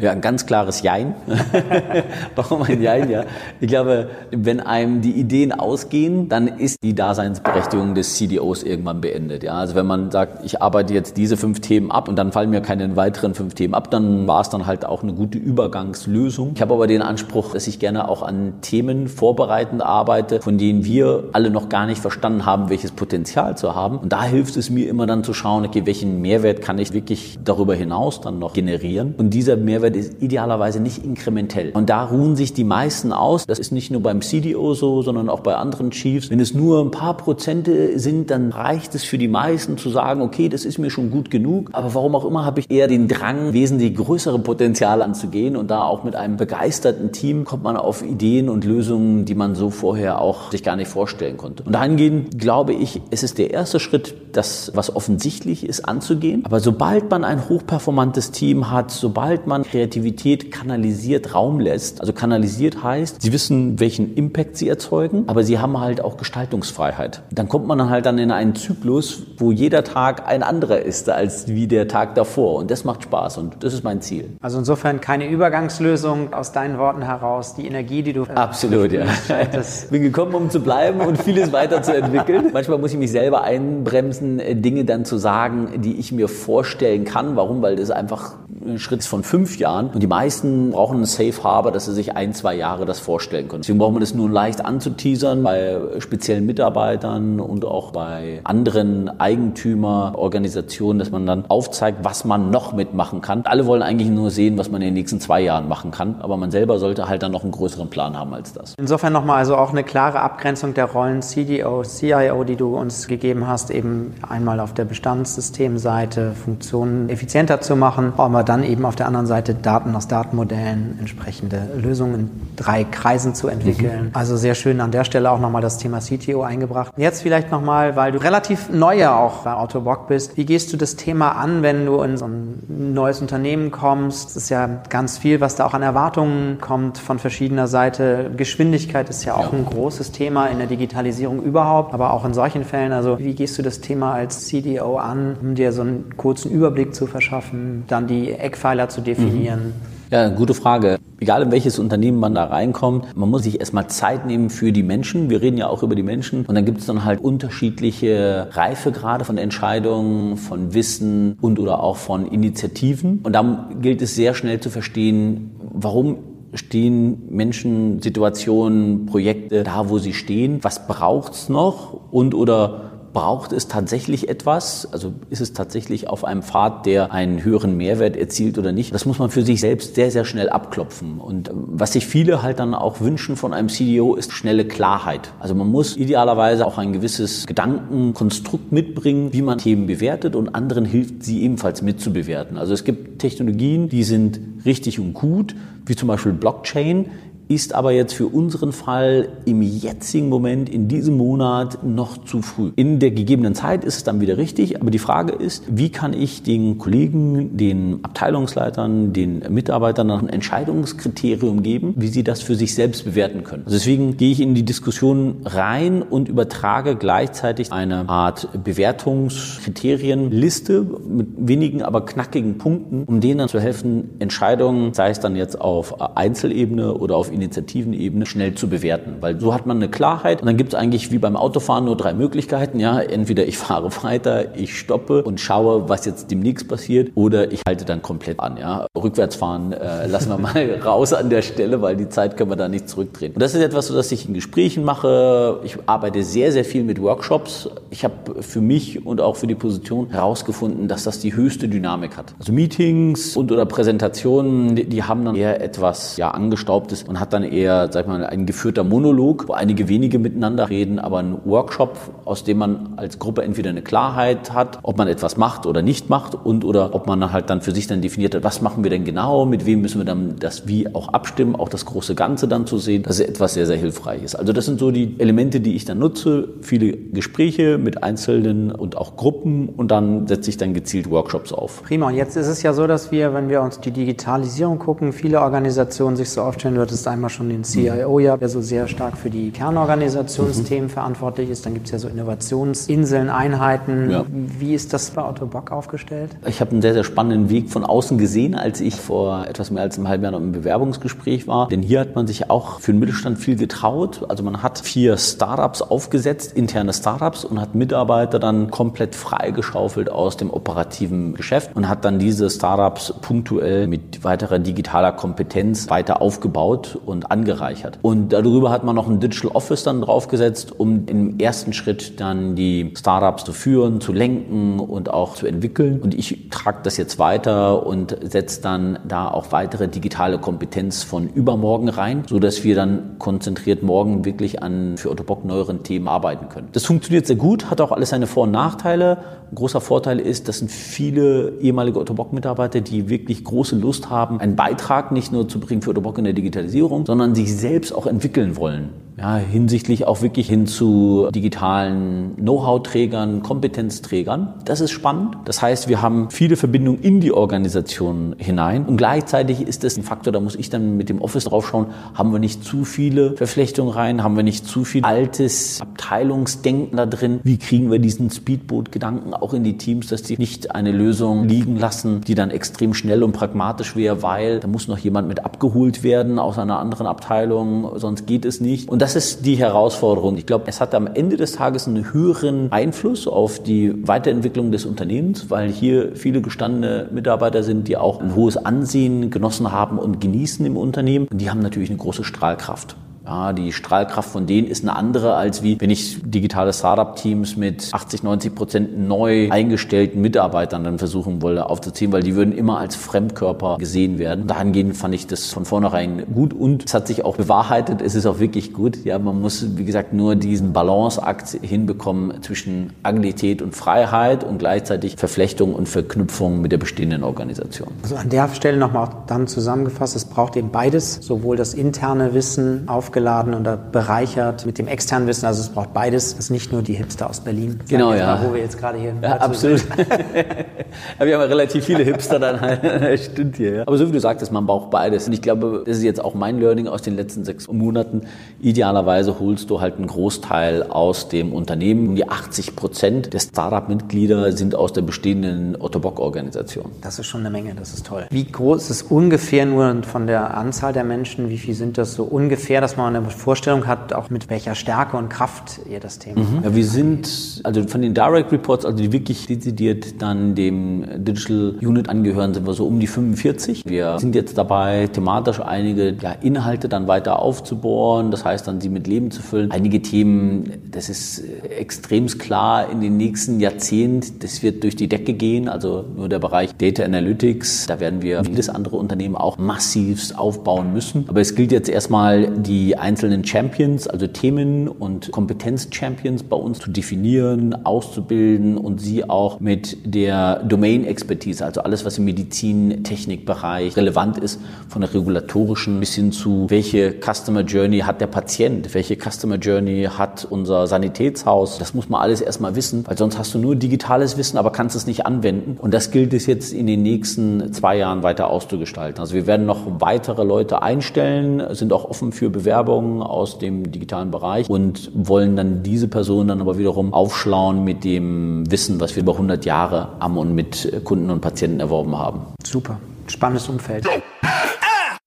Ja, 0.00 0.12
ein 0.12 0.20
ganz 0.20 0.46
klares 0.46 0.82
Jein. 0.82 1.16
Warum 2.36 2.62
ein 2.62 2.80
Jein? 2.80 3.10
Ja, 3.10 3.24
ich 3.58 3.66
glaube, 3.66 4.10
wenn 4.30 4.60
einem 4.60 5.00
die 5.00 5.10
Ideen 5.10 5.50
ausgehen, 5.50 6.28
dann 6.28 6.46
ist 6.46 6.84
die 6.84 6.94
Daseinsberechtigung 6.94 7.96
des 7.96 8.14
CDOs 8.14 8.62
irgendwann 8.62 9.00
beendet. 9.00 9.42
Ja, 9.42 9.54
also 9.54 9.74
wenn 9.74 9.86
man 9.86 10.12
sagt, 10.12 10.44
ich 10.44 10.62
arbeite 10.62 10.94
jetzt 10.94 11.16
diese 11.16 11.36
fünf 11.36 11.58
Themen 11.58 11.90
ab 11.90 12.08
und 12.08 12.14
dann 12.14 12.30
fallen 12.30 12.50
mir 12.50 12.60
keine 12.60 12.94
weiteren 12.94 13.34
fünf 13.34 13.54
Themen 13.54 13.74
ab, 13.74 13.90
dann 13.90 14.28
war 14.28 14.40
es 14.40 14.50
dann 14.50 14.66
halt 14.66 14.84
auch 14.84 15.02
eine 15.02 15.14
gute 15.14 15.36
Übergangslösung. 15.36 16.52
Ich 16.54 16.62
habe 16.62 16.74
aber 16.74 16.86
den 16.86 17.02
Anspruch, 17.02 17.54
dass 17.54 17.66
ich 17.66 17.80
gerne 17.80 18.08
auch 18.08 18.22
an 18.22 18.60
Themen 18.60 19.08
vorbereitend 19.08 19.82
arbeite, 19.82 20.40
von 20.40 20.58
denen 20.58 20.84
wir 20.84 21.24
alle 21.32 21.50
noch 21.50 21.68
gar 21.68 21.86
nicht 21.86 22.00
verstanden 22.00 22.46
haben, 22.46 22.70
welches 22.70 22.92
Potenzial 22.92 23.56
zu 23.56 23.74
haben. 23.74 23.98
Und 23.98 24.12
da 24.12 24.22
hilft 24.22 24.56
es 24.56 24.70
mir 24.70 24.88
immer 24.88 25.08
dann 25.08 25.24
zu 25.24 25.34
schauen, 25.34 25.66
okay, 25.66 25.86
welchen 25.86 26.20
Mehrwert 26.20 26.62
kann 26.62 26.78
ich 26.78 26.92
wirklich 26.92 27.40
darüber 27.44 27.74
hinaus 27.74 28.20
dann 28.20 28.38
noch 28.38 28.52
generieren? 28.52 29.16
Und 29.18 29.30
dieser 29.30 29.56
Mehrwert 29.56 29.87
Ist 29.96 30.22
idealerweise 30.22 30.80
nicht 30.80 31.04
inkrementell. 31.04 31.70
Und 31.72 31.90
da 31.90 32.04
ruhen 32.04 32.36
sich 32.36 32.52
die 32.52 32.64
meisten 32.64 33.12
aus. 33.12 33.46
Das 33.46 33.58
ist 33.58 33.72
nicht 33.72 33.90
nur 33.90 34.02
beim 34.02 34.20
CDO 34.20 34.74
so, 34.74 35.02
sondern 35.02 35.28
auch 35.28 35.40
bei 35.40 35.56
anderen 35.56 35.90
Chiefs. 35.90 36.30
Wenn 36.30 36.40
es 36.40 36.54
nur 36.54 36.84
ein 36.84 36.90
paar 36.90 37.16
Prozente 37.16 37.98
sind, 37.98 38.30
dann 38.30 38.52
reicht 38.52 38.94
es 38.94 39.04
für 39.04 39.18
die 39.18 39.28
meisten 39.28 39.78
zu 39.78 39.90
sagen, 39.90 40.22
okay, 40.22 40.48
das 40.48 40.64
ist 40.64 40.78
mir 40.78 40.90
schon 40.90 41.10
gut 41.10 41.30
genug. 41.30 41.70
Aber 41.72 41.94
warum 41.94 42.14
auch 42.14 42.24
immer 42.24 42.44
habe 42.44 42.60
ich 42.60 42.70
eher 42.70 42.88
den 42.88 43.08
Drang, 43.08 43.52
wesentlich 43.52 43.94
größere 43.94 44.38
Potenziale 44.38 45.04
anzugehen. 45.04 45.56
Und 45.56 45.70
da 45.70 45.82
auch 45.82 46.04
mit 46.04 46.16
einem 46.16 46.36
begeisterten 46.36 47.12
Team 47.12 47.44
kommt 47.44 47.62
man 47.62 47.76
auf 47.76 48.02
Ideen 48.02 48.48
und 48.48 48.64
Lösungen, 48.64 49.24
die 49.24 49.34
man 49.34 49.54
so 49.54 49.70
vorher 49.70 50.20
auch 50.20 50.50
sich 50.50 50.62
gar 50.62 50.76
nicht 50.76 50.88
vorstellen 50.88 51.36
konnte. 51.36 51.62
Und 51.64 51.72
dahingehend 51.72 52.38
glaube 52.38 52.72
ich, 52.72 53.00
es 53.10 53.22
ist 53.22 53.38
der 53.38 53.50
erste 53.50 53.80
Schritt, 53.80 54.14
das, 54.32 54.72
was 54.74 54.94
offensichtlich 54.94 55.66
ist, 55.66 55.88
anzugehen. 55.88 56.44
Aber 56.44 56.60
sobald 56.60 57.10
man 57.10 57.24
ein 57.24 57.48
hochperformantes 57.48 58.30
Team 58.30 58.70
hat, 58.70 58.90
sobald 58.90 59.46
man 59.46 59.64
Kreativität 59.78 60.50
kanalisiert 60.50 61.36
Raum 61.36 61.60
lässt. 61.60 62.00
Also 62.00 62.12
kanalisiert 62.12 62.82
heißt, 62.82 63.22
sie 63.22 63.32
wissen, 63.32 63.78
welchen 63.78 64.14
Impact 64.14 64.56
sie 64.56 64.68
erzeugen, 64.68 65.22
aber 65.28 65.44
sie 65.44 65.60
haben 65.60 65.78
halt 65.78 66.00
auch 66.00 66.16
Gestaltungsfreiheit. 66.16 67.22
Dann 67.30 67.48
kommt 67.48 67.68
man 67.68 67.88
halt 67.88 68.04
dann 68.06 68.18
in 68.18 68.32
einen 68.32 68.56
Zyklus, 68.56 69.22
wo 69.36 69.52
jeder 69.52 69.84
Tag 69.84 70.26
ein 70.26 70.42
anderer 70.42 70.80
ist 70.80 71.08
als 71.08 71.46
wie 71.46 71.68
der 71.68 71.86
Tag 71.86 72.16
davor. 72.16 72.56
Und 72.56 72.72
das 72.72 72.84
macht 72.84 73.04
Spaß 73.04 73.38
und 73.38 73.62
das 73.62 73.72
ist 73.72 73.84
mein 73.84 74.00
Ziel. 74.00 74.30
Also 74.40 74.58
insofern 74.58 75.00
keine 75.00 75.28
Übergangslösung 75.28 76.32
aus 76.32 76.50
deinen 76.50 76.76
Worten 76.78 77.02
heraus. 77.02 77.54
Die 77.54 77.64
Energie, 77.64 78.02
die 78.02 78.14
du 78.14 78.24
absolut 78.24 78.90
ja. 78.90 79.04
Bin 79.92 80.02
gekommen, 80.02 80.34
um 80.34 80.50
zu 80.50 80.58
bleiben 80.58 81.02
und 81.02 81.22
vieles 81.22 81.52
weiterzuentwickeln. 81.52 82.48
Manchmal 82.52 82.78
muss 82.78 82.92
ich 82.92 82.98
mich 82.98 83.12
selber 83.12 83.42
einbremsen, 83.42 84.40
äh, 84.40 84.56
Dinge 84.56 84.84
dann 84.84 85.04
zu 85.04 85.18
sagen, 85.18 85.80
die 85.82 86.00
ich 86.00 86.10
mir 86.10 86.26
vorstellen 86.26 87.04
kann. 87.04 87.36
Warum? 87.36 87.62
Weil 87.62 87.76
das 87.76 87.92
einfach 87.92 88.34
ein 88.66 88.78
Schritt 88.78 89.04
von 89.04 89.22
fünf 89.22 89.58
Jahren 89.58 89.67
Jahren. 89.68 89.90
Und 89.90 90.02
die 90.02 90.06
meisten 90.06 90.70
brauchen 90.70 90.96
einen 90.96 91.04
Safe 91.04 91.44
Harbor, 91.44 91.72
dass 91.72 91.84
sie 91.84 91.92
sich 91.92 92.16
ein, 92.16 92.32
zwei 92.32 92.54
Jahre 92.54 92.86
das 92.86 92.98
vorstellen 92.98 93.48
können. 93.48 93.62
Deswegen 93.62 93.78
braucht 93.78 93.92
man 93.92 94.00
das 94.00 94.14
nur 94.14 94.30
leicht 94.30 94.64
anzuteasern 94.64 95.42
bei 95.42 95.78
speziellen 95.98 96.46
Mitarbeitern 96.46 97.40
und 97.40 97.64
auch 97.64 97.92
bei 97.92 98.40
anderen 98.44 99.20
Eigentümerorganisationen, 99.20 100.98
dass 100.98 101.10
man 101.10 101.26
dann 101.26 101.44
aufzeigt, 101.48 101.98
was 102.02 102.24
man 102.24 102.50
noch 102.50 102.72
mitmachen 102.72 103.20
kann. 103.20 103.42
Alle 103.44 103.66
wollen 103.66 103.82
eigentlich 103.82 104.08
nur 104.08 104.30
sehen, 104.30 104.56
was 104.58 104.70
man 104.70 104.80
in 104.80 104.88
den 104.88 104.94
nächsten 104.94 105.20
zwei 105.20 105.40
Jahren 105.40 105.68
machen 105.68 105.90
kann. 105.90 106.16
Aber 106.20 106.36
man 106.36 106.50
selber 106.50 106.78
sollte 106.78 107.08
halt 107.08 107.22
dann 107.22 107.32
noch 107.32 107.42
einen 107.42 107.52
größeren 107.52 107.90
Plan 107.90 108.18
haben 108.18 108.32
als 108.34 108.52
das. 108.52 108.74
Insofern 108.78 109.12
nochmal 109.12 109.38
also 109.38 109.56
auch 109.56 109.70
eine 109.70 109.84
klare 109.84 110.20
Abgrenzung 110.20 110.74
der 110.74 110.86
Rollen 110.86 111.22
CDO, 111.22 111.82
CIO, 111.82 112.44
die 112.44 112.56
du 112.56 112.76
uns 112.76 113.06
gegeben 113.06 113.46
hast, 113.46 113.70
eben 113.70 114.14
einmal 114.26 114.60
auf 114.60 114.72
der 114.72 114.84
Bestandssystemseite 114.84 116.32
Funktionen 116.32 117.08
effizienter 117.08 117.60
zu 117.60 117.76
machen, 117.76 118.12
aber 118.16 118.42
dann 118.42 118.64
eben 118.64 118.84
auf 118.84 118.96
der 118.96 119.06
anderen 119.06 119.26
Seite 119.26 119.57
Daten 119.62 119.94
aus 119.94 120.08
Datenmodellen, 120.08 120.96
entsprechende 120.98 121.68
Lösungen 121.76 122.14
in 122.14 122.30
drei 122.56 122.84
Kreisen 122.84 123.34
zu 123.34 123.48
entwickeln. 123.48 124.06
Mhm. 124.06 124.10
Also 124.12 124.36
sehr 124.36 124.54
schön 124.54 124.80
an 124.80 124.90
der 124.90 125.04
Stelle 125.04 125.30
auch 125.30 125.38
nochmal 125.38 125.62
das 125.62 125.78
Thema 125.78 126.00
CTO 126.00 126.42
eingebracht. 126.42 126.92
Jetzt 126.96 127.22
vielleicht 127.22 127.50
nochmal, 127.50 127.96
weil 127.96 128.12
du 128.12 128.18
relativ 128.18 128.70
neu 128.70 128.96
ja 128.96 129.16
auch 129.16 129.44
bei 129.44 129.52
Autobock 129.52 130.08
bist. 130.08 130.36
Wie 130.36 130.44
gehst 130.44 130.72
du 130.72 130.76
das 130.76 130.96
Thema 130.96 131.32
an, 131.32 131.62
wenn 131.62 131.86
du 131.86 132.00
in 132.02 132.16
so 132.16 132.26
ein 132.26 132.62
neues 132.68 133.20
Unternehmen 133.20 133.70
kommst? 133.70 134.30
Es 134.30 134.36
ist 134.36 134.48
ja 134.48 134.68
ganz 134.88 135.18
viel, 135.18 135.40
was 135.40 135.56
da 135.56 135.66
auch 135.66 135.74
an 135.74 135.82
Erwartungen 135.82 136.58
kommt 136.60 136.98
von 136.98 137.18
verschiedener 137.18 137.68
Seite. 137.68 138.30
Geschwindigkeit 138.36 139.08
ist 139.08 139.24
ja 139.24 139.34
auch 139.34 139.52
ja. 139.52 139.58
ein 139.58 139.64
großes 139.64 140.12
Thema 140.12 140.46
in 140.46 140.58
der 140.58 140.66
Digitalisierung 140.66 141.42
überhaupt, 141.42 141.94
aber 141.94 142.12
auch 142.12 142.24
in 142.24 142.34
solchen 142.34 142.64
Fällen. 142.64 142.92
Also 142.92 143.18
wie 143.18 143.34
gehst 143.34 143.58
du 143.58 143.62
das 143.62 143.80
Thema 143.80 144.12
als 144.12 144.46
CDO 144.46 144.96
an, 144.96 145.36
um 145.40 145.54
dir 145.54 145.72
so 145.72 145.82
einen 145.82 146.16
kurzen 146.16 146.50
Überblick 146.50 146.94
zu 146.94 147.06
verschaffen, 147.06 147.84
dann 147.88 148.06
die 148.06 148.32
Eckpfeiler 148.32 148.88
zu 148.88 149.00
definieren? 149.00 149.44
Mhm 149.44 149.47
definieren? 149.48 149.72
Ja, 150.10 150.28
gute 150.30 150.54
Frage. 150.54 150.98
Egal 151.20 151.42
in 151.42 151.50
welches 151.50 151.78
Unternehmen 151.78 152.18
man 152.18 152.34
da 152.34 152.44
reinkommt, 152.44 153.14
man 153.14 153.28
muss 153.28 153.42
sich 153.42 153.60
erstmal 153.60 153.88
Zeit 153.88 154.24
nehmen 154.24 154.48
für 154.48 154.72
die 154.72 154.82
Menschen. 154.82 155.28
Wir 155.28 155.42
reden 155.42 155.58
ja 155.58 155.66
auch 155.66 155.82
über 155.82 155.94
die 155.94 156.02
Menschen. 156.02 156.46
Und 156.46 156.54
dann 156.54 156.64
gibt 156.64 156.78
es 156.78 156.86
dann 156.86 157.04
halt 157.04 157.20
unterschiedliche 157.20 158.48
Reifegrade 158.52 159.26
von 159.26 159.36
Entscheidungen, 159.36 160.38
von 160.38 160.72
Wissen 160.72 161.36
und 161.42 161.58
oder 161.58 161.82
auch 161.82 161.96
von 161.96 162.26
Initiativen. 162.26 163.20
Und 163.22 163.34
da 163.34 163.68
gilt 163.82 164.00
es 164.00 164.14
sehr 164.14 164.32
schnell 164.32 164.60
zu 164.60 164.70
verstehen, 164.70 165.50
warum 165.60 166.18
stehen 166.54 167.28
Menschen, 167.28 168.00
Situationen, 168.00 169.04
Projekte 169.04 169.64
da, 169.64 169.90
wo 169.90 169.98
sie 169.98 170.14
stehen? 170.14 170.58
Was 170.62 170.86
braucht's 170.86 171.50
noch? 171.50 172.00
Und 172.10 172.34
oder 172.34 172.87
braucht 173.18 173.52
es 173.52 173.66
tatsächlich 173.66 174.28
etwas? 174.28 174.86
Also 174.92 175.12
ist 175.28 175.40
es 175.40 175.52
tatsächlich 175.52 176.08
auf 176.08 176.22
einem 176.22 176.44
Pfad, 176.44 176.86
der 176.86 177.10
einen 177.10 177.42
höheren 177.42 177.76
Mehrwert 177.76 178.16
erzielt 178.16 178.58
oder 178.58 178.70
nicht? 178.70 178.94
Das 178.94 179.06
muss 179.06 179.18
man 179.18 179.28
für 179.28 179.42
sich 179.42 179.58
selbst 179.58 179.96
sehr, 179.96 180.12
sehr 180.12 180.24
schnell 180.24 180.48
abklopfen. 180.48 181.18
Und 181.18 181.50
was 181.52 181.94
sich 181.94 182.06
viele 182.06 182.42
halt 182.42 182.60
dann 182.60 182.76
auch 182.76 183.00
wünschen 183.00 183.34
von 183.34 183.52
einem 183.52 183.70
CDO 183.70 184.14
ist 184.14 184.32
schnelle 184.32 184.66
Klarheit. 184.66 185.32
Also 185.40 185.56
man 185.56 185.66
muss 185.66 185.96
idealerweise 185.96 186.64
auch 186.64 186.78
ein 186.78 186.92
gewisses 186.92 187.48
Gedankenkonstrukt 187.48 188.70
mitbringen, 188.70 189.32
wie 189.32 189.42
man 189.42 189.58
Themen 189.58 189.88
bewertet 189.88 190.36
und 190.36 190.54
anderen 190.54 190.84
hilft, 190.84 191.24
sie 191.24 191.42
ebenfalls 191.42 191.82
mitzubewerten. 191.82 192.56
Also 192.56 192.72
es 192.72 192.84
gibt 192.84 193.18
Technologien, 193.18 193.88
die 193.88 194.04
sind 194.04 194.38
richtig 194.64 195.00
und 195.00 195.14
gut, 195.14 195.56
wie 195.86 195.96
zum 195.96 196.06
Beispiel 196.06 196.34
Blockchain 196.34 197.06
ist 197.48 197.74
aber 197.74 197.92
jetzt 197.92 198.12
für 198.12 198.26
unseren 198.26 198.72
Fall 198.72 199.30
im 199.46 199.62
jetzigen 199.62 200.28
Moment, 200.28 200.68
in 200.68 200.86
diesem 200.86 201.16
Monat 201.16 201.82
noch 201.82 202.18
zu 202.24 202.42
früh. 202.42 202.72
In 202.76 202.98
der 202.98 203.10
gegebenen 203.10 203.54
Zeit 203.54 203.84
ist 203.84 203.96
es 203.96 204.04
dann 204.04 204.20
wieder 204.20 204.36
richtig, 204.36 204.78
aber 204.80 204.90
die 204.90 204.98
Frage 204.98 205.32
ist, 205.32 205.64
wie 205.68 205.88
kann 205.88 206.12
ich 206.12 206.42
den 206.42 206.76
Kollegen, 206.76 207.56
den 207.56 208.00
Abteilungsleitern, 208.02 209.14
den 209.14 209.42
Mitarbeitern 209.48 210.10
ein 210.10 210.28
Entscheidungskriterium 210.28 211.62
geben, 211.62 211.94
wie 211.96 212.08
sie 212.08 212.22
das 212.22 212.42
für 212.42 212.54
sich 212.54 212.74
selbst 212.74 213.06
bewerten 213.06 213.44
können. 213.44 213.62
Also 213.64 213.78
deswegen 213.78 214.18
gehe 214.18 214.32
ich 214.32 214.40
in 214.40 214.54
die 214.54 214.64
Diskussion 214.64 215.36
rein 215.44 216.02
und 216.02 216.28
übertrage 216.28 216.96
gleichzeitig 216.96 217.72
eine 217.72 218.08
Art 218.08 218.48
Bewertungskriterienliste 218.62 220.86
mit 221.08 221.28
wenigen, 221.38 221.82
aber 221.82 222.04
knackigen 222.04 222.58
Punkten, 222.58 223.04
um 223.04 223.20
denen 223.20 223.38
dann 223.38 223.48
zu 223.48 223.58
helfen, 223.58 224.10
Entscheidungen, 224.18 224.92
sei 224.92 225.10
es 225.10 225.20
dann 225.20 225.34
jetzt 225.34 225.60
auf 225.60 226.16
Einzelebene 226.16 226.94
oder 226.94 227.16
auf 227.16 227.32
Initiativenebene, 227.42 228.26
schnell 228.26 228.54
zu 228.54 228.68
bewerten. 228.68 229.16
Weil 229.20 229.40
so 229.40 229.54
hat 229.54 229.66
man 229.66 229.78
eine 229.78 229.88
Klarheit 229.88 230.40
und 230.40 230.46
dann 230.46 230.56
gibt 230.56 230.72
es 230.72 230.78
eigentlich 230.78 231.10
wie 231.10 231.18
beim 231.18 231.36
Autofahren 231.36 231.84
nur 231.84 231.96
drei 231.96 232.14
Möglichkeiten. 232.14 232.80
Ja, 232.80 233.00
entweder 233.00 233.46
ich 233.46 233.58
fahre 233.58 233.90
weiter, 234.02 234.56
ich 234.56 234.78
stoppe 234.78 235.22
und 235.22 235.40
schaue, 235.40 235.88
was 235.88 236.04
jetzt 236.04 236.30
demnächst 236.30 236.68
passiert 236.68 237.12
oder 237.14 237.52
ich 237.52 237.62
halte 237.66 237.84
dann 237.84 238.02
komplett 238.02 238.40
an. 238.40 238.56
Ja, 238.56 238.86
rückwärts 238.96 239.36
fahren 239.36 239.72
äh, 239.72 240.06
lassen 240.06 240.30
wir 240.30 240.38
mal 240.38 240.80
raus 240.84 241.12
an 241.12 241.30
der 241.30 241.42
Stelle, 241.42 241.82
weil 241.82 241.96
die 241.96 242.08
Zeit 242.08 242.36
können 242.36 242.50
wir 242.50 242.56
da 242.56 242.68
nicht 242.68 242.88
zurückdrehen. 242.88 243.32
Und 243.34 243.42
das 243.42 243.54
ist 243.54 243.62
etwas, 243.62 243.86
so 243.86 243.94
dass 243.94 244.10
ich 244.12 244.26
in 244.26 244.34
Gesprächen 244.34 244.84
mache. 244.84 245.60
Ich 245.64 245.76
arbeite 245.86 246.22
sehr, 246.22 246.52
sehr 246.52 246.64
viel 246.64 246.84
mit 246.84 247.00
Workshops. 247.00 247.68
Ich 247.90 248.04
habe 248.04 248.42
für 248.42 248.60
mich 248.60 249.04
und 249.06 249.20
auch 249.20 249.36
für 249.36 249.46
die 249.46 249.54
Position 249.54 250.10
herausgefunden, 250.10 250.88
dass 250.88 251.04
das 251.04 251.20
die 251.20 251.34
höchste 251.34 251.68
Dynamik 251.68 252.16
hat. 252.16 252.34
Also 252.38 252.52
Meetings 252.52 253.36
und 253.36 253.52
oder 253.52 253.66
Präsentationen, 253.66 254.76
die, 254.76 254.84
die 254.84 255.02
haben 255.02 255.24
dann 255.24 255.36
eher 255.36 255.60
etwas 255.60 256.16
ja 256.16 256.30
angestaubtes 256.30 257.02
und 257.02 257.20
hat 257.20 257.27
dann 257.30 257.42
eher, 257.42 257.88
sag 257.92 258.02
ich 258.02 258.08
mal, 258.08 258.24
ein 258.24 258.46
geführter 258.46 258.84
Monolog, 258.84 259.48
wo 259.48 259.52
einige 259.52 259.88
wenige 259.88 260.18
miteinander 260.18 260.68
reden, 260.68 260.98
aber 260.98 261.18
ein 261.18 261.38
Workshop, 261.44 261.98
aus 262.24 262.44
dem 262.44 262.58
man 262.58 262.94
als 262.96 263.18
Gruppe 263.18 263.42
entweder 263.42 263.70
eine 263.70 263.82
Klarheit 263.82 264.52
hat, 264.52 264.78
ob 264.82 264.98
man 264.98 265.08
etwas 265.08 265.36
macht 265.36 265.66
oder 265.66 265.82
nicht 265.82 266.08
macht 266.08 266.34
und 266.34 266.64
oder 266.64 266.94
ob 266.94 267.06
man 267.06 267.32
halt 267.32 267.50
dann 267.50 267.60
für 267.60 267.72
sich 267.72 267.86
dann 267.86 268.00
definiert 268.00 268.34
hat, 268.34 268.44
was 268.44 268.62
machen 268.62 268.82
wir 268.84 268.90
denn 268.90 269.04
genau, 269.04 269.46
mit 269.46 269.66
wem 269.66 269.80
müssen 269.80 269.98
wir 269.98 270.04
dann 270.04 270.36
das 270.38 270.66
Wie 270.66 270.94
auch 270.94 271.08
abstimmen, 271.08 271.56
auch 271.56 271.68
das 271.68 271.84
große 271.84 272.14
Ganze 272.14 272.48
dann 272.48 272.66
zu 272.66 272.78
sehen. 272.78 273.02
Das 273.02 273.18
ist 273.18 273.28
etwas 273.28 273.54
sehr, 273.54 273.66
sehr 273.66 273.76
Hilfreiches. 273.76 274.34
Also 274.34 274.52
das 274.52 274.66
sind 274.66 274.78
so 274.78 274.90
die 274.90 275.14
Elemente, 275.18 275.60
die 275.60 275.74
ich 275.74 275.84
dann 275.84 275.98
nutze. 275.98 276.48
Viele 276.60 276.92
Gespräche 276.92 277.78
mit 277.78 278.02
Einzelnen 278.02 278.70
und 278.70 278.96
auch 278.96 279.16
Gruppen 279.16 279.68
und 279.68 279.90
dann 279.90 280.26
setze 280.26 280.50
ich 280.50 280.56
dann 280.56 280.74
gezielt 280.74 281.10
Workshops 281.10 281.52
auf. 281.52 281.82
Prima. 281.82 282.08
Und 282.08 282.14
jetzt 282.14 282.36
ist 282.36 282.46
es 282.46 282.62
ja 282.62 282.72
so, 282.72 282.86
dass 282.86 283.10
wir, 283.12 283.34
wenn 283.34 283.48
wir 283.48 283.62
uns 283.62 283.80
die 283.80 283.90
Digitalisierung 283.90 284.78
gucken, 284.78 285.12
viele 285.12 285.40
Organisationen 285.40 286.16
sich 286.16 286.30
so 286.30 286.42
aufstellen, 286.42 286.74
du 286.74 286.80
hattest 286.80 287.06
einmal 287.08 287.17
schon 287.28 287.48
den 287.48 287.64
CIO 287.64 288.18
ja, 288.20 288.36
der 288.36 288.48
so 288.48 288.60
sehr 288.60 288.86
stark 288.86 289.16
für 289.16 289.30
die 289.30 289.50
Kernorganisationsthemen 289.50 290.84
mhm. 290.84 290.90
verantwortlich 290.90 291.50
ist. 291.50 291.66
Dann 291.66 291.74
gibt 291.74 291.86
es 291.86 291.92
ja 291.92 291.98
so 291.98 292.08
Innovationsinseln, 292.08 293.28
Einheiten. 293.28 294.10
Ja. 294.10 294.24
Wie 294.28 294.74
ist 294.74 294.92
das 294.92 295.10
bei 295.10 295.26
Otto 295.26 295.46
Bock 295.46 295.72
aufgestellt? 295.72 296.30
Ich 296.46 296.60
habe 296.60 296.70
einen 296.70 296.82
sehr, 296.82 296.94
sehr 296.94 297.04
spannenden 297.04 297.50
Weg 297.50 297.70
von 297.70 297.84
außen 297.84 298.18
gesehen, 298.18 298.54
als 298.54 298.80
ich 298.80 298.94
vor 298.94 299.46
etwas 299.46 299.70
mehr 299.70 299.82
als 299.82 299.98
einem 299.98 300.08
halben 300.08 300.22
Jahr 300.22 300.32
noch 300.32 300.40
im 300.40 300.52
Bewerbungsgespräch 300.52 301.46
war. 301.48 301.68
Denn 301.68 301.82
hier 301.82 302.00
hat 302.00 302.14
man 302.14 302.26
sich 302.26 302.50
auch 302.50 302.80
für 302.80 302.92
den 302.92 303.00
Mittelstand 303.00 303.38
viel 303.38 303.56
getraut. 303.56 304.24
Also 304.28 304.42
man 304.42 304.62
hat 304.62 304.78
vier 304.78 305.16
Startups 305.16 305.82
aufgesetzt, 305.82 306.52
interne 306.52 306.92
Startups 306.92 307.44
und 307.44 307.60
hat 307.60 307.74
Mitarbeiter 307.74 308.38
dann 308.38 308.70
komplett 308.70 309.14
freigeschaufelt 309.14 310.10
aus 310.10 310.36
dem 310.36 310.50
operativen 310.50 311.34
Geschäft 311.34 311.70
und 311.74 311.88
hat 311.88 312.04
dann 312.04 312.18
diese 312.18 312.50
Startups 312.50 313.14
punktuell 313.20 313.86
mit 313.86 314.24
weiterer 314.24 314.58
digitaler 314.58 315.12
Kompetenz 315.12 315.88
weiter 315.90 316.20
aufgebaut 316.20 316.98
und 317.08 317.30
angereichert. 317.30 317.98
Und 318.02 318.32
darüber 318.32 318.70
hat 318.70 318.84
man 318.84 318.94
noch 318.94 319.08
ein 319.08 319.20
Digital 319.20 319.50
Office 319.52 319.82
dann 319.82 320.02
draufgesetzt, 320.02 320.78
um 320.78 321.06
im 321.06 321.38
ersten 321.38 321.72
Schritt 321.72 322.20
dann 322.20 322.54
die 322.54 322.92
Startups 322.96 323.44
zu 323.44 323.52
führen, 323.52 324.00
zu 324.00 324.12
lenken 324.12 324.78
und 324.78 325.12
auch 325.12 325.34
zu 325.34 325.46
entwickeln. 325.46 326.00
Und 326.00 326.14
ich 326.14 326.48
trage 326.50 326.78
das 326.82 326.96
jetzt 326.96 327.18
weiter 327.18 327.86
und 327.86 328.16
setze 328.22 328.62
dann 328.62 328.98
da 329.06 329.28
auch 329.28 329.52
weitere 329.52 329.88
digitale 329.88 330.38
Kompetenz 330.38 331.02
von 331.02 331.28
übermorgen 331.28 331.88
rein, 331.88 332.24
so 332.28 332.38
dass 332.38 332.64
wir 332.64 332.74
dann 332.74 333.16
konzentriert 333.18 333.82
morgen 333.82 334.24
wirklich 334.24 334.62
an 334.62 334.96
für 334.96 335.10
Otto 335.10 335.24
Bock 335.24 335.44
neueren 335.44 335.82
Themen 335.82 336.08
arbeiten 336.08 336.48
können. 336.48 336.68
Das 336.72 336.84
funktioniert 336.84 337.26
sehr 337.26 337.36
gut, 337.36 337.70
hat 337.70 337.80
auch 337.80 337.92
alles 337.92 338.10
seine 338.10 338.26
Vor- 338.26 338.44
und 338.44 338.52
Nachteile. 338.52 339.18
Ein 339.50 339.54
großer 339.54 339.80
Vorteil 339.80 340.20
ist, 340.20 340.48
das 340.48 340.58
sind 340.58 340.70
viele 340.70 341.52
ehemalige 341.60 341.98
Otto 341.98 342.12
Bock 342.12 342.32
Mitarbeiter, 342.32 342.80
die 342.82 343.08
wirklich 343.08 343.44
große 343.44 343.76
Lust 343.76 344.10
haben, 344.10 344.40
einen 344.40 344.56
Beitrag 344.56 345.10
nicht 345.12 345.32
nur 345.32 345.48
zu 345.48 345.58
bringen 345.58 345.80
für 345.80 345.90
Otto 345.90 346.02
Bock 346.02 346.18
in 346.18 346.24
der 346.24 346.34
Digitalisierung, 346.34 346.97
sondern 347.06 347.34
sich 347.34 347.54
selbst 347.54 347.92
auch 347.92 348.06
entwickeln 348.06 348.56
wollen 348.56 348.90
ja, 349.18 349.36
hinsichtlich 349.36 350.06
auch 350.06 350.22
wirklich 350.22 350.48
hin 350.48 350.66
zu 350.66 351.28
digitalen 351.34 352.36
Know-how-Trägern, 352.36 353.42
Kompetenzträgern. 353.42 354.54
Das 354.64 354.80
ist 354.80 354.92
spannend. 354.92 355.36
Das 355.44 355.60
heißt, 355.60 355.88
wir 355.88 356.02
haben 356.02 356.30
viele 356.30 356.56
Verbindungen 356.56 357.00
in 357.00 357.20
die 357.20 357.32
Organisation 357.32 358.36
hinein 358.38 358.86
und 358.86 358.96
gleichzeitig 358.96 359.62
ist 359.62 359.82
das 359.82 359.96
ein 359.96 360.04
Faktor, 360.04 360.32
da 360.32 360.40
muss 360.40 360.54
ich 360.54 360.70
dann 360.70 360.96
mit 360.96 361.08
dem 361.08 361.20
Office 361.20 361.44
draufschauen, 361.44 361.86
haben 362.14 362.32
wir 362.32 362.38
nicht 362.38 362.62
zu 362.64 362.84
viele 362.84 363.36
Verflechtungen 363.36 363.92
rein, 363.92 364.22
haben 364.22 364.36
wir 364.36 364.44
nicht 364.44 364.66
zu 364.66 364.84
viel 364.84 365.04
altes 365.04 365.80
Abteilungsdenken 365.80 366.96
da 366.96 367.06
drin, 367.06 367.40
wie 367.42 367.58
kriegen 367.58 367.90
wir 367.90 367.98
diesen 367.98 368.30
Speedboot-Gedanken 368.30 369.34
auch 369.34 369.52
in 369.52 369.64
die 369.64 369.76
Teams, 369.78 370.08
dass 370.08 370.22
die 370.22 370.38
nicht 370.38 370.74
eine 370.74 370.92
Lösung 370.92 371.48
liegen 371.48 371.76
lassen, 371.76 372.20
die 372.20 372.34
dann 372.34 372.50
extrem 372.50 372.94
schnell 372.94 373.22
und 373.22 373.32
pragmatisch 373.32 373.96
wäre, 373.96 374.22
weil 374.22 374.60
da 374.60 374.68
muss 374.68 374.86
noch 374.86 374.98
jemand 374.98 375.26
mit 375.26 375.44
abgeholt 375.44 376.02
werden 376.02 376.38
aus 376.38 376.58
einer 376.58 376.78
anderen 376.78 377.06
Abteilung, 377.06 377.98
sonst 377.98 378.26
geht 378.26 378.44
es 378.44 378.60
nicht. 378.60 378.88
Und 378.88 379.02
das 379.02 379.07
ist 379.16 379.46
die 379.46 379.56
Herausforderung. 379.56 380.36
Ich 380.36 380.46
glaube, 380.46 380.64
es 380.66 380.80
hat 380.80 380.94
am 380.94 381.06
Ende 381.06 381.36
des 381.36 381.52
Tages 381.52 381.86
einen 381.86 382.12
höheren 382.12 382.72
Einfluss 382.72 383.26
auf 383.26 383.62
die 383.62 383.94
Weiterentwicklung 384.06 384.72
des 384.72 384.86
Unternehmens, 384.86 385.50
weil 385.50 385.70
hier 385.70 386.14
viele 386.14 386.40
gestandene 386.40 387.08
Mitarbeiter 387.12 387.62
sind, 387.62 387.88
die 387.88 387.96
auch 387.96 388.20
ein 388.20 388.34
hohes 388.34 388.56
Ansehen 388.56 389.30
genossen 389.30 389.72
haben 389.72 389.98
und 389.98 390.20
genießen 390.20 390.64
im 390.66 390.76
Unternehmen. 390.76 391.28
Und 391.28 391.40
die 391.40 391.50
haben 391.50 391.60
natürlich 391.60 391.90
eine 391.90 391.98
große 391.98 392.24
Strahlkraft. 392.24 392.96
Ja, 393.28 393.52
die 393.52 393.72
Strahlkraft 393.74 394.30
von 394.30 394.46
denen 394.46 394.66
ist 394.66 394.82
eine 394.82 394.96
andere, 394.96 395.34
als 395.34 395.62
wie 395.62 395.78
wenn 395.78 395.90
ich 395.90 396.18
digitale 396.22 396.72
Startup-Teams 396.72 397.58
mit 397.58 397.90
80, 397.92 398.22
90 398.22 398.54
Prozent 398.54 398.98
neu 398.98 399.50
eingestellten 399.50 400.22
Mitarbeitern 400.22 400.82
dann 400.82 400.98
versuchen 400.98 401.42
wollte 401.42 401.68
aufzuziehen, 401.68 402.10
weil 402.10 402.22
die 402.22 402.36
würden 402.36 402.56
immer 402.56 402.78
als 402.78 402.96
Fremdkörper 402.96 403.76
gesehen 403.76 404.18
werden. 404.18 404.46
Dahingehend 404.46 404.96
fand 404.96 405.14
ich 405.14 405.26
das 405.26 405.52
von 405.52 405.66
vornherein 405.66 406.24
gut 406.32 406.54
und 406.54 406.86
es 406.86 406.94
hat 406.94 407.06
sich 407.06 407.22
auch 407.22 407.36
bewahrheitet. 407.36 408.00
Es 408.00 408.14
ist 408.14 408.24
auch 408.24 408.38
wirklich 408.38 408.72
gut. 408.72 409.04
Ja, 409.04 409.18
man 409.18 409.42
muss, 409.42 409.76
wie 409.76 409.84
gesagt, 409.84 410.14
nur 410.14 410.34
diesen 410.34 410.72
Balanceakt 410.72 411.50
hinbekommen 411.60 412.42
zwischen 412.42 412.94
Agilität 413.02 413.60
und 413.60 413.76
Freiheit 413.76 414.42
und 414.42 414.56
gleichzeitig 414.56 415.16
Verflechtung 415.16 415.74
und 415.74 415.86
Verknüpfung 415.86 416.62
mit 416.62 416.72
der 416.72 416.78
bestehenden 416.78 417.24
Organisation. 417.24 417.88
Also 418.02 418.16
an 418.16 418.30
der 418.30 418.48
Stelle 418.54 418.78
nochmal 418.78 419.10
dann 419.26 419.46
zusammengefasst, 419.46 420.16
es 420.16 420.24
braucht 420.24 420.56
eben 420.56 420.70
beides, 420.70 421.16
sowohl 421.16 421.58
das 421.58 421.74
interne 421.74 422.32
Wissen 422.32 422.88
aufgeladen 422.88 423.17
aufgeladen 423.18 423.54
oder 423.54 423.76
bereichert 423.76 424.64
mit 424.66 424.78
dem 424.78 424.88
externen 424.88 425.26
Wissen. 425.28 425.46
Also 425.46 425.62
es 425.62 425.68
braucht 425.68 425.92
beides. 425.92 426.32
Es 426.32 426.38
ist 426.38 426.50
nicht 426.50 426.72
nur 426.72 426.82
die 426.82 426.94
Hipster 426.94 427.28
aus 427.28 427.40
Berlin. 427.40 427.80
Genau, 427.88 428.12
ja. 428.14 428.36
Mal, 428.36 428.48
wo 428.48 428.54
wir 428.54 428.60
jetzt 428.60 428.78
gerade 428.78 428.98
hier. 428.98 429.14
Ja, 429.20 429.36
absolut. 429.38 429.84
wir 429.96 431.18
haben 431.18 431.28
ja 431.28 431.38
relativ 431.40 431.84
viele 431.84 432.04
Hipster 432.04 432.38
dann 432.38 432.60
halt. 432.60 433.20
Stimmt 433.32 433.56
hier. 433.56 433.76
Ja. 433.76 433.82
Aber 433.86 433.98
so 433.98 434.08
wie 434.08 434.12
du 434.12 434.20
sagtest, 434.20 434.52
man 434.52 434.66
braucht 434.66 434.90
beides. 434.90 435.26
Und 435.26 435.32
ich 435.32 435.42
glaube, 435.42 435.82
das 435.84 435.98
ist 435.98 436.02
jetzt 436.04 436.24
auch 436.24 436.34
mein 436.34 436.58
Learning 436.60 436.86
aus 436.86 437.02
den 437.02 437.16
letzten 437.16 437.44
sechs 437.44 437.68
Monaten. 437.68 438.22
Idealerweise 438.60 439.38
holst 439.40 439.70
du 439.70 439.80
halt 439.80 439.96
einen 439.96 440.06
Großteil 440.06 440.84
aus 440.84 441.28
dem 441.28 441.52
Unternehmen. 441.52 442.08
Um 442.08 442.16
die 442.16 442.28
80 442.28 442.76
Prozent 442.76 443.32
der 443.32 443.40
Startup-Mitglieder 443.40 444.52
sind 444.52 444.74
aus 444.74 444.92
der 444.92 445.02
bestehenden 445.02 445.76
Otto 445.80 445.98
Bock-Organisation. 445.98 446.90
Das 447.02 447.18
ist 447.18 447.26
schon 447.26 447.40
eine 447.40 447.50
Menge. 447.50 447.74
Das 447.74 447.92
ist 447.92 448.06
toll. 448.06 448.26
Wie 448.30 448.44
groß 448.44 448.90
ist 448.90 449.10
ungefähr 449.10 449.66
nur 449.66 450.02
von 450.02 450.26
der 450.26 450.56
Anzahl 450.56 450.92
der 450.92 451.04
Menschen? 451.04 451.50
Wie 451.50 451.58
viel 451.58 451.74
sind 451.74 451.98
das 451.98 452.14
so 452.14 452.24
ungefähr, 452.24 452.80
dass 452.80 452.96
man 452.96 453.07
man 453.12 453.22
eine 453.22 453.30
Vorstellung 453.30 453.86
hat, 453.86 454.12
auch 454.12 454.30
mit 454.30 454.50
welcher 454.50 454.74
Stärke 454.74 455.16
und 455.16 455.28
Kraft 455.28 455.80
ihr 455.88 456.00
das 456.00 456.18
Thema 456.18 456.40
mhm. 456.40 456.62
Ja, 456.62 456.74
wir 456.74 456.84
sind, 456.84 457.60
also 457.64 457.86
von 457.86 458.02
den 458.02 458.14
Direct 458.14 458.52
Reports, 458.52 458.84
also 458.84 458.98
die 458.98 459.12
wirklich 459.12 459.46
dezidiert 459.46 460.20
dann 460.20 460.54
dem 460.54 461.24
Digital 461.24 461.74
Unit 461.80 462.08
angehören, 462.08 462.54
sind 462.54 462.66
wir 462.66 462.74
so 462.74 462.86
um 462.86 463.00
die 463.00 463.06
45. 463.06 463.84
Wir 463.86 464.18
sind 464.18 464.34
jetzt 464.34 464.58
dabei, 464.58 465.08
thematisch 465.12 465.60
einige 465.60 466.14
ja, 466.20 466.32
Inhalte 466.32 466.88
dann 466.88 467.08
weiter 467.08 467.40
aufzubohren, 467.40 468.30
das 468.30 468.44
heißt 468.44 468.66
dann 468.68 468.80
sie 468.80 468.88
mit 468.88 469.06
Leben 469.06 469.30
zu 469.30 469.42
füllen. 469.42 469.70
Einige 469.70 470.02
Themen, 470.02 470.72
das 470.90 471.08
ist 471.08 471.42
extrem 471.78 472.26
klar 472.26 472.90
in 472.90 473.00
den 473.00 473.16
nächsten 473.16 473.60
Jahrzehnten, 473.60 474.40
das 474.40 474.62
wird 474.62 474.82
durch 474.82 474.96
die 474.96 475.08
Decke 475.08 475.32
gehen, 475.32 475.68
also 475.68 476.04
nur 476.16 476.28
der 476.28 476.40
Bereich 476.40 476.74
Data 476.76 477.04
Analytics, 477.04 477.86
da 477.86 478.00
werden 478.00 478.22
wir 478.22 478.44
vieles 478.44 478.68
andere 478.68 478.96
Unternehmen 478.96 479.36
auch 479.36 479.56
massivst 479.56 480.36
aufbauen 480.36 480.92
müssen. 480.92 481.24
Aber 481.28 481.40
es 481.40 481.54
gilt 481.54 481.72
jetzt 481.72 481.88
erstmal 481.88 482.48
die 482.48 482.97
einzelnen 482.98 483.44
Champions, 483.44 484.08
also 484.08 484.26
Themen 484.26 484.88
und 484.88 485.30
Kompetenz-Champions 485.30 486.42
bei 486.42 486.56
uns 486.56 486.78
zu 486.78 486.90
definieren, 486.90 487.86
auszubilden 487.86 488.76
und 488.76 489.00
sie 489.00 489.28
auch 489.28 489.60
mit 489.60 489.98
der 490.04 490.62
Domain-Expertise, 490.64 491.64
also 491.64 491.82
alles, 491.82 492.04
was 492.04 492.18
im 492.18 492.24
Medizin-Technikbereich 492.24 493.96
relevant 493.96 494.38
ist, 494.38 494.60
von 494.88 495.02
der 495.02 495.12
regulatorischen 495.14 496.00
bis 496.00 496.14
hin 496.14 496.32
zu, 496.32 496.66
welche 496.68 497.14
Customer 497.20 497.60
Journey 497.60 498.00
hat 498.00 498.20
der 498.20 498.26
Patient, 498.26 498.94
welche 498.94 499.16
Customer 499.16 499.56
Journey 499.56 500.08
hat 500.16 500.46
unser 500.48 500.86
Sanitätshaus. 500.86 501.78
Das 501.78 501.94
muss 501.94 502.08
man 502.08 502.20
alles 502.20 502.40
erstmal 502.40 502.76
wissen, 502.76 503.04
weil 503.06 503.16
sonst 503.16 503.38
hast 503.38 503.54
du 503.54 503.58
nur 503.58 503.76
digitales 503.76 504.36
Wissen, 504.36 504.58
aber 504.58 504.72
kannst 504.72 504.96
es 504.96 505.06
nicht 505.06 505.26
anwenden. 505.26 505.76
Und 505.78 505.94
das 505.94 506.10
gilt 506.10 506.32
es 506.34 506.46
jetzt 506.46 506.72
in 506.72 506.86
den 506.86 507.02
nächsten 507.02 507.72
zwei 507.72 507.96
Jahren 507.96 508.22
weiter 508.22 508.50
auszugestalten. 508.50 509.20
Also 509.20 509.34
wir 509.34 509.46
werden 509.46 509.66
noch 509.66 510.00
weitere 510.00 510.44
Leute 510.44 510.82
einstellen, 510.82 511.62
sind 511.74 511.92
auch 511.92 512.04
offen 512.04 512.32
für 512.32 512.50
Bewerbungen 512.50 512.77
aus 513.22 513.58
dem 513.58 513.90
digitalen 513.90 514.30
Bereich 514.30 514.68
und 514.68 515.10
wollen 515.14 515.56
dann 515.56 515.82
diese 515.82 516.08
Personen 516.08 516.48
dann 516.48 516.60
aber 516.60 516.78
wiederum 516.78 517.12
aufschlauen 517.12 517.84
mit 517.84 518.04
dem 518.04 518.70
Wissen, 518.70 519.00
was 519.00 519.16
wir 519.16 519.22
über 519.22 519.32
100 519.32 519.64
Jahre 519.64 520.10
am 520.20 520.38
und 520.38 520.54
mit 520.54 521.02
Kunden 521.04 521.30
und 521.30 521.40
Patienten 521.40 521.80
erworben 521.80 522.16
haben. 522.16 522.40
Super. 522.64 522.98
Spannendes 523.26 523.68
Umfeld. 523.68 524.06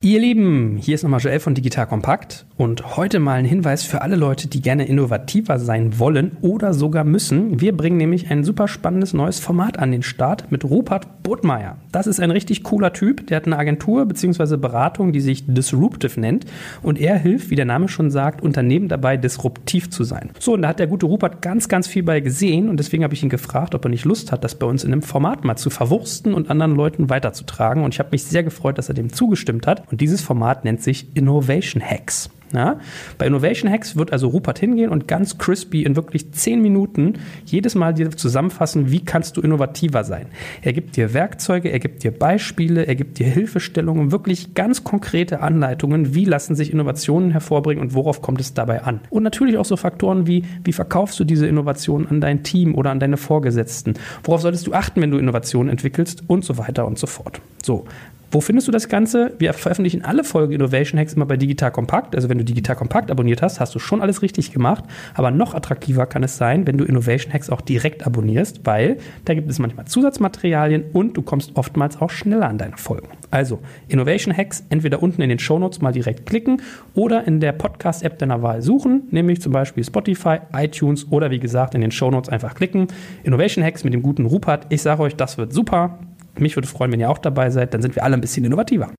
Ihr 0.03 0.19
Lieben, 0.19 0.77
hier 0.81 0.95
ist 0.95 1.03
nochmal 1.03 1.19
Joel 1.19 1.39
von 1.39 1.53
Digital 1.53 1.85
Kompakt 1.85 2.47
und 2.57 2.97
heute 2.97 3.19
mal 3.19 3.37
ein 3.37 3.45
Hinweis 3.45 3.83
für 3.83 4.01
alle 4.01 4.15
Leute, 4.15 4.47
die 4.47 4.59
gerne 4.59 4.87
innovativer 4.87 5.59
sein 5.59 5.99
wollen 5.99 6.37
oder 6.41 6.73
sogar 6.73 7.03
müssen. 7.03 7.61
Wir 7.61 7.77
bringen 7.77 7.97
nämlich 7.97 8.31
ein 8.31 8.43
super 8.43 8.67
spannendes 8.67 9.13
neues 9.13 9.39
Format 9.39 9.77
an 9.77 9.91
den 9.91 10.01
Start 10.01 10.51
mit 10.51 10.63
Rupert 10.63 11.21
Bodmeier. 11.21 11.77
Das 11.91 12.07
ist 12.07 12.19
ein 12.19 12.31
richtig 12.31 12.63
cooler 12.63 12.93
Typ, 12.93 13.27
der 13.27 13.37
hat 13.37 13.45
eine 13.45 13.59
Agentur 13.59 14.07
bzw. 14.07 14.57
Beratung, 14.57 15.11
die 15.11 15.21
sich 15.21 15.45
Disruptive 15.45 16.19
nennt 16.19 16.45
und 16.81 16.99
er 16.99 17.19
hilft, 17.19 17.51
wie 17.51 17.55
der 17.55 17.65
Name 17.65 17.87
schon 17.87 18.09
sagt, 18.09 18.41
Unternehmen 18.41 18.87
dabei 18.87 19.17
disruptiv 19.17 19.91
zu 19.91 20.03
sein. 20.03 20.31
So, 20.39 20.53
und 20.53 20.63
da 20.63 20.69
hat 20.69 20.79
der 20.79 20.87
gute 20.87 21.05
Rupert 21.05 21.43
ganz, 21.43 21.67
ganz 21.67 21.87
viel 21.87 22.01
bei 22.01 22.21
gesehen 22.21 22.69
und 22.69 22.77
deswegen 22.77 23.03
habe 23.03 23.13
ich 23.13 23.21
ihn 23.21 23.29
gefragt, 23.29 23.75
ob 23.75 23.85
er 23.85 23.89
nicht 23.89 24.05
Lust 24.05 24.31
hat, 24.31 24.43
das 24.43 24.55
bei 24.55 24.65
uns 24.65 24.83
in 24.83 24.93
einem 24.93 25.03
Format 25.03 25.45
mal 25.45 25.57
zu 25.57 25.69
verwursten 25.69 26.33
und 26.33 26.49
anderen 26.49 26.75
Leuten 26.75 27.11
weiterzutragen 27.11 27.83
und 27.83 27.93
ich 27.93 27.99
habe 27.99 28.09
mich 28.11 28.23
sehr 28.23 28.41
gefreut, 28.41 28.79
dass 28.79 28.89
er 28.89 28.95
dem 28.95 29.13
zugestimmt 29.13 29.67
hat 29.67 29.90
und 29.91 30.01
dieses 30.01 30.21
Format 30.21 30.63
nennt 30.63 30.81
sich 30.81 31.07
Innovation 31.15 31.81
Hacks. 31.81 32.29
Ja? 32.53 32.79
Bei 33.17 33.27
Innovation 33.27 33.71
Hacks 33.71 33.95
wird 33.95 34.11
also 34.11 34.27
Rupert 34.27 34.59
hingehen 34.59 34.89
und 34.89 35.07
ganz 35.07 35.37
crispy 35.37 35.83
in 35.83 35.95
wirklich 35.95 36.31
zehn 36.31 36.61
Minuten 36.61 37.15
jedes 37.45 37.75
Mal 37.75 37.93
dir 37.93 38.11
zusammenfassen, 38.11 38.91
wie 38.91 39.03
kannst 39.03 39.37
du 39.37 39.41
innovativer 39.41 40.03
sein. 40.03 40.27
Er 40.61 40.73
gibt 40.73 40.97
dir 40.97 41.13
Werkzeuge, 41.13 41.69
er 41.69 41.79
gibt 41.79 42.03
dir 42.03 42.11
Beispiele, 42.11 42.85
er 42.85 42.95
gibt 42.95 43.19
dir 43.19 43.27
Hilfestellungen, 43.27 44.11
wirklich 44.11 44.53
ganz 44.53 44.83
konkrete 44.83 45.41
Anleitungen, 45.41 46.13
wie 46.13 46.25
lassen 46.25 46.55
sich 46.55 46.71
Innovationen 46.71 47.31
hervorbringen 47.31 47.83
und 47.83 47.93
worauf 47.93 48.21
kommt 48.21 48.41
es 48.41 48.53
dabei 48.53 48.83
an. 48.83 49.01
Und 49.09 49.23
natürlich 49.23 49.57
auch 49.57 49.65
so 49.65 49.77
Faktoren 49.77 50.27
wie, 50.27 50.43
wie 50.63 50.73
verkaufst 50.73 51.19
du 51.19 51.23
diese 51.23 51.47
Innovationen 51.47 52.07
an 52.07 52.21
dein 52.21 52.43
Team 52.43 52.75
oder 52.75 52.91
an 52.91 52.99
deine 52.99 53.17
Vorgesetzten? 53.17 53.93
Worauf 54.23 54.41
solltest 54.41 54.67
du 54.67 54.73
achten, 54.73 55.01
wenn 55.01 55.11
du 55.11 55.17
Innovationen 55.17 55.69
entwickelst 55.69 56.23
und 56.27 56.43
so 56.43 56.57
weiter 56.57 56.85
und 56.85 56.97
so 56.97 57.07
fort. 57.07 57.41
So, 57.63 57.85
wo 58.31 58.39
findest 58.39 58.67
du 58.67 58.71
das 58.71 58.87
Ganze? 58.87 59.33
Wir 59.39 59.53
veröffentlichen 59.53 60.05
alle 60.05 60.23
Folgen 60.23 60.53
Innovation 60.53 60.97
Hacks 60.97 61.13
immer 61.13 61.25
bei 61.25 61.35
Digital 61.35 61.69
Kompakt. 61.71 62.15
Also 62.15 62.29
wenn 62.29 62.37
du 62.37 62.45
Digital 62.45 62.77
Kompakt 62.77 63.11
abonniert 63.11 63.41
hast, 63.41 63.59
hast 63.59 63.75
du 63.75 63.79
schon 63.79 64.01
alles 64.01 64.21
richtig 64.21 64.53
gemacht. 64.53 64.85
Aber 65.13 65.31
noch 65.31 65.53
attraktiver 65.53 66.05
kann 66.05 66.23
es 66.23 66.37
sein, 66.37 66.65
wenn 66.65 66.77
du 66.77 66.85
Innovation 66.85 67.33
Hacks 67.33 67.49
auch 67.49 67.59
direkt 67.59 68.07
abonnierst, 68.07 68.61
weil 68.63 68.97
da 69.25 69.33
gibt 69.33 69.49
es 69.49 69.59
manchmal 69.59 69.85
Zusatzmaterialien 69.85 70.85
und 70.93 71.17
du 71.17 71.21
kommst 71.21 71.51
oftmals 71.55 71.99
auch 71.99 72.09
schneller 72.09 72.47
an 72.47 72.57
deine 72.57 72.77
Folgen. 72.77 73.09
Also 73.31 73.59
Innovation 73.89 74.35
Hacks 74.35 74.63
entweder 74.69 75.03
unten 75.03 75.21
in 75.21 75.29
den 75.29 75.39
Show 75.39 75.59
Notes 75.59 75.81
mal 75.81 75.91
direkt 75.91 76.25
klicken 76.25 76.61
oder 76.93 77.27
in 77.27 77.41
der 77.41 77.51
Podcast-App 77.51 78.17
deiner 78.17 78.41
Wahl 78.41 78.61
suchen, 78.61 79.03
nämlich 79.11 79.41
zum 79.41 79.51
Beispiel 79.51 79.83
Spotify, 79.83 80.37
iTunes 80.53 81.11
oder 81.11 81.31
wie 81.31 81.39
gesagt 81.39 81.75
in 81.75 81.81
den 81.81 81.91
Show 81.91 82.11
Notes 82.11 82.29
einfach 82.29 82.55
klicken. 82.55 82.87
Innovation 83.23 83.63
Hacks 83.63 83.83
mit 83.83 83.93
dem 83.93 84.01
guten 84.01 84.25
Rupert. 84.25 84.67
Ich 84.69 84.81
sage 84.81 85.01
euch, 85.01 85.15
das 85.15 85.37
wird 85.37 85.51
super. 85.51 85.99
Mich 86.37 86.55
würde 86.55 86.67
freuen, 86.67 86.91
wenn 86.91 86.99
ihr 86.99 87.09
auch 87.09 87.17
dabei 87.17 87.49
seid. 87.49 87.73
Dann 87.73 87.81
sind 87.81 87.95
wir 87.95 88.03
alle 88.03 88.15
ein 88.15 88.21
bisschen 88.21 88.45
innovativer. 88.45 88.93